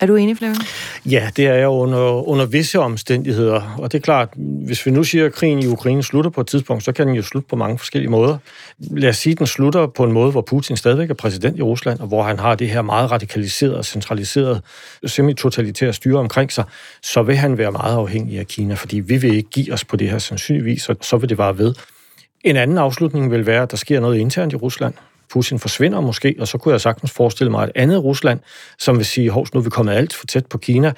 Er 0.00 0.06
du 0.06 0.16
enig, 0.16 0.36
Flemming? 0.36 0.62
Ja, 1.06 1.30
det 1.36 1.46
er 1.46 1.54
jeg 1.54 1.68
under, 1.68 2.28
under 2.28 2.46
visse 2.46 2.78
omstændigheder. 2.78 3.76
Og 3.78 3.92
det 3.92 3.98
er 3.98 4.02
klart, 4.02 4.28
hvis 4.36 4.86
vi 4.86 4.90
nu 4.90 5.04
siger, 5.04 5.26
at 5.26 5.32
krigen 5.32 5.58
i 5.58 5.66
Ukraine 5.66 6.02
slutter 6.02 6.30
på 6.30 6.40
et 6.40 6.46
tidspunkt, 6.46 6.84
så 6.84 6.92
kan 6.92 7.06
den 7.06 7.14
jo 7.14 7.22
slutte 7.22 7.48
på 7.48 7.56
mange 7.56 7.78
forskellige 7.78 8.10
måder. 8.10 8.38
Lad 8.78 9.08
os 9.08 9.16
sige, 9.16 9.32
at 9.32 9.38
den 9.38 9.46
slutter 9.46 9.86
på 9.86 10.04
en 10.04 10.12
måde, 10.12 10.30
hvor 10.30 10.40
Putin 10.40 10.76
stadigvæk 10.76 11.10
er 11.10 11.14
præsident 11.14 11.58
i 11.58 11.62
Rusland, 11.62 12.00
og 12.00 12.06
hvor 12.06 12.22
han 12.22 12.38
har 12.38 12.54
det 12.54 12.68
her 12.68 12.82
meget 12.82 13.10
radikaliserede, 13.10 13.84
centraliserede, 13.84 14.60
semi-totalitære 15.06 15.92
styre 15.92 16.18
omkring 16.18 16.52
sig, 16.52 16.64
så 17.02 17.22
vil 17.22 17.36
han 17.36 17.58
være 17.58 17.72
meget 17.72 17.96
afhængig 17.96 18.38
af 18.38 18.46
Kina, 18.46 18.74
fordi 18.74 19.00
vi 19.00 19.16
vil 19.16 19.34
ikke 19.34 19.50
give 19.50 19.72
os 19.72 19.84
på 19.84 19.96
det 19.96 20.10
her 20.10 20.18
sandsynligvis, 20.18 20.88
og 20.88 20.96
så 21.00 21.16
vil 21.16 21.28
det 21.28 21.38
være 21.38 21.58
ved. 21.58 21.74
En 22.44 22.56
anden 22.56 22.78
afslutning 22.78 23.30
vil 23.30 23.46
være, 23.46 23.62
at 23.62 23.70
der 23.70 23.76
sker 23.76 24.00
noget 24.00 24.18
internt 24.18 24.52
i 24.52 24.56
Rusland. 24.56 24.94
Putin 25.30 25.58
forsvinder 25.58 26.00
måske, 26.00 26.34
og 26.38 26.48
så 26.48 26.58
kunne 26.58 26.72
jeg 26.72 26.80
sagtens 26.80 27.10
forestille 27.10 27.50
mig 27.50 27.64
et 27.64 27.72
andet 27.74 28.04
Rusland, 28.04 28.40
som 28.78 28.96
vil 28.96 29.06
sige, 29.06 29.30
hovs, 29.30 29.54
nu 29.54 29.60
er 29.60 29.64
vi 29.64 29.70
kommet 29.70 29.92
alt 29.92 30.14
for 30.14 30.26
tæt 30.26 30.46
på 30.46 30.58
Kina. 30.58 30.92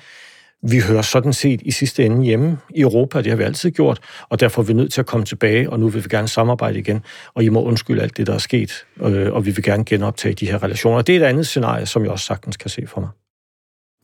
Vi 0.62 0.80
hører 0.80 1.02
sådan 1.02 1.32
set 1.32 1.60
i 1.64 1.70
sidste 1.70 2.04
ende 2.04 2.24
hjemme 2.24 2.58
i 2.74 2.80
Europa, 2.80 3.18
det 3.18 3.26
har 3.26 3.36
vi 3.36 3.42
altid 3.42 3.70
gjort, 3.70 4.00
og 4.28 4.40
derfor 4.40 4.62
er 4.62 4.66
vi 4.66 4.72
nødt 4.72 4.92
til 4.92 5.00
at 5.00 5.06
komme 5.06 5.26
tilbage, 5.26 5.70
og 5.70 5.80
nu 5.80 5.88
vil 5.88 6.04
vi 6.04 6.08
gerne 6.10 6.28
samarbejde 6.28 6.78
igen, 6.78 7.02
og 7.34 7.44
I 7.44 7.48
må 7.48 7.62
undskylde 7.62 8.02
alt 8.02 8.16
det, 8.16 8.26
der 8.26 8.34
er 8.34 8.38
sket, 8.38 8.86
øh, 9.02 9.32
og 9.32 9.46
vi 9.46 9.50
vil 9.50 9.64
gerne 9.64 9.84
genoptage 9.84 10.34
de 10.34 10.46
her 10.46 10.62
relationer. 10.62 11.02
Det 11.02 11.16
er 11.16 11.20
et 11.20 11.24
andet 11.24 11.46
scenarie, 11.46 11.86
som 11.86 12.02
jeg 12.02 12.10
også 12.10 12.24
sagtens 12.24 12.56
kan 12.56 12.70
se 12.70 12.86
for 12.86 13.00
mig. 13.00 13.10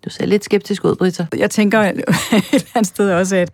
Du 0.04 0.10
ser 0.10 0.26
lidt 0.26 0.44
skeptisk 0.44 0.84
ud, 0.84 0.96
Britta. 0.96 1.26
Jeg 1.36 1.50
tænker 1.50 1.80
et 1.80 2.66
andet 2.74 2.86
sted 2.86 3.12
også, 3.12 3.36
at 3.36 3.50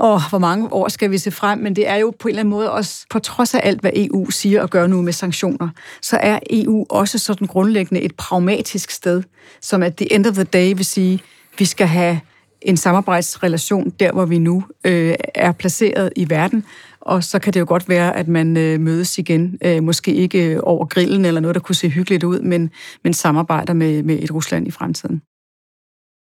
og 0.00 0.28
hvor 0.28 0.38
mange 0.38 0.72
år 0.72 0.88
skal 0.88 1.10
vi 1.10 1.18
se 1.18 1.30
frem, 1.30 1.58
men 1.58 1.76
det 1.76 1.88
er 1.88 1.96
jo 1.96 2.12
på 2.18 2.28
en 2.28 2.30
eller 2.30 2.40
anden 2.40 2.50
måde 2.50 2.72
også, 2.72 3.06
på 3.10 3.18
trods 3.18 3.54
af 3.54 3.60
alt, 3.62 3.80
hvad 3.80 3.90
EU 3.94 4.30
siger 4.30 4.62
og 4.62 4.70
gør 4.70 4.86
nu 4.86 5.02
med 5.02 5.12
sanktioner, 5.12 5.68
så 6.02 6.16
er 6.16 6.38
EU 6.50 6.86
også 6.88 7.18
sådan 7.18 7.46
grundlæggende 7.46 8.00
et 8.00 8.14
pragmatisk 8.14 8.90
sted, 8.90 9.22
som 9.60 9.82
at 9.82 9.96
the 9.96 10.12
end 10.12 10.26
of 10.26 10.34
the 10.34 10.44
day 10.44 10.74
vil 10.76 10.84
sige, 10.84 11.20
vi 11.58 11.64
skal 11.64 11.86
have 11.86 12.20
en 12.62 12.76
samarbejdsrelation 12.76 13.90
der, 14.00 14.12
hvor 14.12 14.24
vi 14.24 14.38
nu 14.38 14.64
øh, 14.84 15.14
er 15.34 15.52
placeret 15.52 16.12
i 16.16 16.30
verden, 16.30 16.64
og 17.00 17.24
så 17.24 17.38
kan 17.38 17.52
det 17.52 17.60
jo 17.60 17.66
godt 17.68 17.88
være, 17.88 18.16
at 18.16 18.28
man 18.28 18.56
øh, 18.56 18.80
mødes 18.80 19.18
igen, 19.18 19.58
øh, 19.64 19.82
måske 19.82 20.14
ikke 20.14 20.44
øh, 20.44 20.60
over 20.62 20.86
grillen 20.86 21.24
eller 21.24 21.40
noget, 21.40 21.54
der 21.54 21.60
kunne 21.60 21.74
se 21.74 21.88
hyggeligt 21.88 22.24
ud, 22.24 22.40
men, 22.40 22.70
men 23.04 23.14
samarbejder 23.14 23.72
med, 23.72 24.02
med 24.02 24.18
et 24.22 24.34
Rusland 24.34 24.68
i 24.68 24.70
fremtiden. 24.70 25.22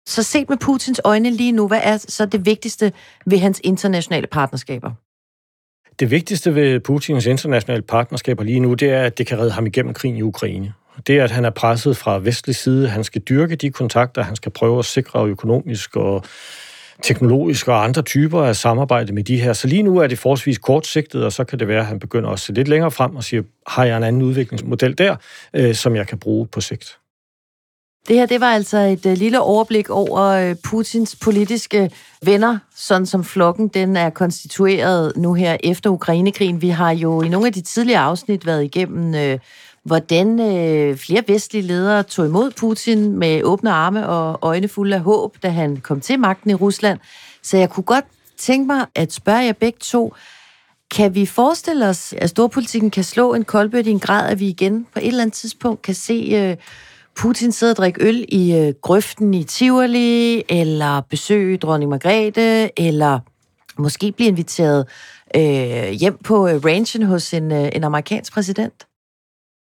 Så 0.07 0.23
set 0.23 0.49
med 0.49 0.57
Putins 0.57 1.01
øjne 1.05 1.31
lige 1.31 1.53
nu, 1.53 1.69
hvad 1.69 1.81
er 1.83 1.97
så 1.97 2.27
det 2.27 2.47
vigtigste 2.47 2.93
ved 3.27 3.39
hans 3.39 3.61
internationale 3.65 4.27
partnerskaber? 4.27 4.91
Det 6.01 6.11
vigtigste 6.11 6.55
ved 6.55 6.81
Putins 6.81 7.27
internationale 7.27 7.83
partnerskaber 7.83 8.45
lige 8.45 8.61
nu, 8.61 8.75
det 8.75 8.91
er, 8.91 9.03
at 9.03 9.19
det 9.19 9.27
kan 9.27 9.39
redde 9.39 9.51
ham 9.51 9.67
igennem 9.67 9.95
krigen 9.95 10.17
i 10.17 10.23
Ukraine. 10.23 10.73
Det 11.07 11.19
er, 11.19 11.25
at 11.25 11.31
han 11.31 11.45
er 11.45 11.51
presset 11.51 11.97
fra 11.97 12.19
vestlig 12.19 12.57
side. 12.57 12.89
Han 12.89 13.05
skal 13.05 13.23
dyrke 13.23 13.57
de 13.57 13.71
kontakter, 13.71 14.23
han 14.23 14.37
skal 14.37 14.53
prøve 14.53 14.79
at 14.79 14.85
sikre 14.85 15.27
økonomisk 15.27 15.97
og 15.97 16.25
teknologisk 17.03 17.69
og 17.69 17.85
andre 17.85 18.03
typer 18.03 18.43
af 18.43 18.57
samarbejde 18.57 19.13
med 19.13 19.25
de 19.25 19.41
her. 19.41 19.53
Så 19.53 19.69
lige 19.69 19.83
nu 19.83 19.99
er 19.99 20.07
det 20.07 20.19
forholdsvis 20.19 20.59
kortsigtet, 20.59 21.25
og 21.25 21.33
så 21.33 21.45
kan 21.45 21.59
det 21.59 21.69
være, 21.69 21.81
at 21.81 21.87
han 21.87 21.99
begynder 21.99 22.31
at 22.31 22.41
se 22.41 22.53
lidt 22.53 22.69
længere 22.69 22.91
frem 22.91 23.17
og 23.17 23.25
siger, 23.25 23.43
har 23.67 23.85
jeg 23.85 23.97
en 23.97 24.03
anden 24.03 24.23
udviklingsmodel 24.23 24.99
der, 24.99 25.17
øh, 25.55 25.75
som 25.75 25.97
jeg 25.97 26.07
kan 26.07 26.19
bruge 26.19 26.47
på 26.47 26.61
sigt. 26.61 26.99
Det 28.09 28.17
her, 28.17 28.27
det 28.27 28.41
var 28.41 28.55
altså 28.55 28.79
et 28.79 29.07
uh, 29.07 29.13
lille 29.13 29.41
overblik 29.41 29.91
over 29.91 30.51
uh, 30.51 30.57
Putins 30.65 31.17
politiske 31.17 31.91
venner, 32.23 32.59
sådan 32.77 33.07
som 33.07 33.25
flokken 33.25 33.69
den 33.69 33.97
er 33.97 34.11
konstitueret 34.11 35.13
nu 35.17 35.35
her 35.35 35.57
efter 35.65 35.91
Ukrainekrigen. 35.91 36.63
Vi 36.63 36.69
har 36.69 36.91
jo 36.91 37.23
i 37.23 37.29
nogle 37.29 37.47
af 37.47 37.53
de 37.53 37.61
tidligere 37.61 38.01
afsnit 38.01 38.47
været 38.47 38.65
igennem, 38.65 39.33
uh, 39.33 39.39
hvordan 39.85 40.29
uh, 40.31 40.99
flere 40.99 41.23
vestlige 41.27 41.63
ledere 41.63 42.03
tog 42.03 42.27
imod 42.27 42.51
Putin 42.51 43.19
med 43.19 43.43
åbne 43.43 43.71
arme 43.71 44.09
og 44.09 44.39
øjne 44.43 44.69
fulde 44.69 44.97
af 44.97 45.03
håb, 45.03 45.37
da 45.43 45.49
han 45.49 45.77
kom 45.77 46.01
til 46.01 46.19
magten 46.19 46.51
i 46.51 46.55
Rusland. 46.55 46.99
Så 47.43 47.57
jeg 47.57 47.71
kunne 47.71 47.85
godt 47.85 48.05
tænke 48.39 48.67
mig 48.67 48.87
at 48.95 49.13
spørge 49.13 49.45
jer 49.45 49.53
begge 49.53 49.79
to, 49.81 50.15
kan 50.95 51.15
vi 51.15 51.27
forestille 51.27 51.89
os, 51.89 52.15
at 52.19 52.31
storpolitikken 52.31 52.91
kan 52.91 53.05
slå 53.05 53.35
en 53.35 53.45
koldbøtte 53.45 53.91
i 53.91 53.93
en 53.93 54.01
grad, 54.01 54.31
at 54.31 54.41
vi 54.41 54.49
igen 54.49 54.87
på 54.93 54.99
et 54.99 55.07
eller 55.07 55.23
andet 55.23 55.35
tidspunkt 55.35 55.83
kan 55.83 55.95
se... 55.95 56.51
Uh, 56.51 56.57
Putin 57.17 57.53
sidder 57.53 57.73
og 57.73 57.77
drikker 57.77 58.03
øl 58.05 58.25
i 58.29 58.57
øh, 58.57 58.75
grøften 58.83 59.35
i 59.35 59.45
Tivoli, 59.45 60.43
eller 60.49 61.01
besøge 61.01 61.57
dronning 61.57 61.91
Margrethe, 61.91 62.81
eller 62.81 63.21
måske 63.79 64.13
blive 64.13 64.29
inviteret 64.29 64.87
øh, 65.37 65.91
hjem 65.91 66.19
på 66.19 66.49
øh, 66.49 66.65
ranchen 66.65 67.03
hos 67.03 67.35
en, 67.35 67.53
øh, 67.53 67.69
en 67.73 67.85
amerikansk 67.85 68.33
præsident? 68.33 68.87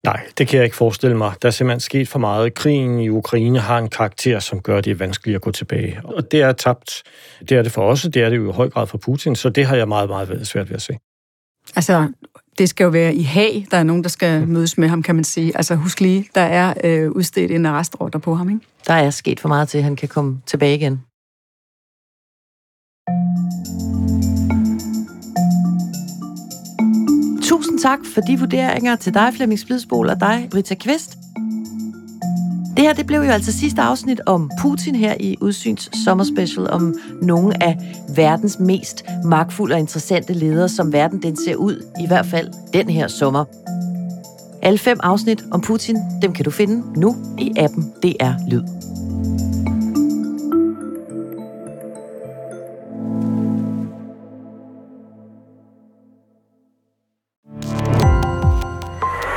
Nej, 0.04 0.26
det 0.38 0.48
kan 0.48 0.56
jeg 0.56 0.64
ikke 0.64 0.76
forestille 0.76 1.16
mig. 1.16 1.32
Der 1.42 1.48
er 1.48 1.52
simpelthen 1.52 1.80
sket 1.80 2.08
for 2.08 2.18
meget. 2.18 2.54
Krigen 2.54 3.00
i 3.00 3.08
Ukraine 3.08 3.58
har 3.58 3.78
en 3.78 3.88
karakter, 3.88 4.38
som 4.38 4.60
gør 4.60 4.80
det 4.80 5.00
vanskeligt 5.00 5.36
at 5.36 5.42
gå 5.42 5.50
tilbage. 5.50 6.00
Og 6.04 6.32
det 6.32 6.42
er 6.42 6.52
tabt. 6.52 7.02
Det 7.48 7.52
er 7.52 7.62
det 7.62 7.72
for 7.72 7.82
os, 7.90 8.02
det 8.02 8.16
er 8.16 8.30
det 8.30 8.36
jo 8.36 8.50
i 8.50 8.52
høj 8.52 8.68
grad 8.68 8.86
for 8.86 8.98
Putin, 8.98 9.36
så 9.36 9.48
det 9.48 9.66
har 9.66 9.76
jeg 9.76 9.88
meget, 9.88 10.08
meget 10.08 10.46
svært 10.46 10.68
ved 10.68 10.76
at 10.76 10.82
se. 10.82 10.98
Altså, 11.76 12.08
det 12.58 12.68
skal 12.68 12.84
jo 12.84 12.90
være 12.90 13.14
i 13.14 13.22
Haag, 13.22 13.66
der 13.70 13.76
er 13.76 13.82
nogen, 13.82 14.02
der 14.02 14.08
skal 14.08 14.48
mødes 14.48 14.78
med 14.78 14.88
ham, 14.88 15.02
kan 15.02 15.14
man 15.14 15.24
sige. 15.24 15.56
Altså 15.56 15.74
husk 15.74 16.00
lige, 16.00 16.28
der 16.34 16.40
er 16.40 16.74
øh, 16.84 17.10
udstedt 17.10 17.50
en 17.50 17.66
arrestordre 17.66 18.20
på 18.20 18.34
ham, 18.34 18.48
ikke? 18.48 18.60
Der 18.86 18.94
er 18.94 19.10
sket 19.10 19.40
for 19.40 19.48
meget 19.48 19.68
til, 19.68 19.78
at 19.78 19.84
han 19.84 19.96
kan 19.96 20.08
komme 20.08 20.40
tilbage 20.46 20.74
igen. 20.74 21.00
Tusind 27.42 27.78
tak 27.78 27.98
for 28.14 28.20
de 28.20 28.38
vurderinger 28.38 28.96
til 28.96 29.14
dig, 29.14 29.34
Flemming 29.34 29.58
Splidsbol, 29.58 30.08
og 30.08 30.20
dig, 30.20 30.48
Britta 30.50 30.74
Kvist. 30.74 31.25
Det 32.76 32.84
her 32.84 32.92
det 32.92 33.06
blev 33.06 33.20
jo 33.20 33.30
altså 33.30 33.52
sidste 33.52 33.82
afsnit 33.82 34.20
om 34.26 34.50
Putin 34.60 34.94
her 34.94 35.14
i 35.20 35.36
Udsyns 35.40 35.90
sommerspecial 36.04 36.70
om 36.70 36.94
nogle 37.22 37.62
af 37.62 37.78
verdens 38.16 38.58
mest 38.58 39.04
magtfulde 39.24 39.74
og 39.74 39.78
interessante 39.78 40.32
ledere, 40.32 40.68
som 40.68 40.92
verden 40.92 41.22
den 41.22 41.36
ser 41.36 41.56
ud, 41.56 41.84
i 42.00 42.06
hvert 42.06 42.26
fald 42.26 42.48
den 42.72 42.90
her 42.90 43.08
sommer. 43.08 43.44
Alle 44.62 44.78
fem 44.78 45.00
afsnit 45.02 45.44
om 45.52 45.60
Putin, 45.60 45.96
dem 46.22 46.32
kan 46.32 46.44
du 46.44 46.50
finde 46.50 47.00
nu 47.00 47.16
i 47.38 47.52
appen 47.56 47.92
DR 48.02 48.50
Lyd. 48.50 48.85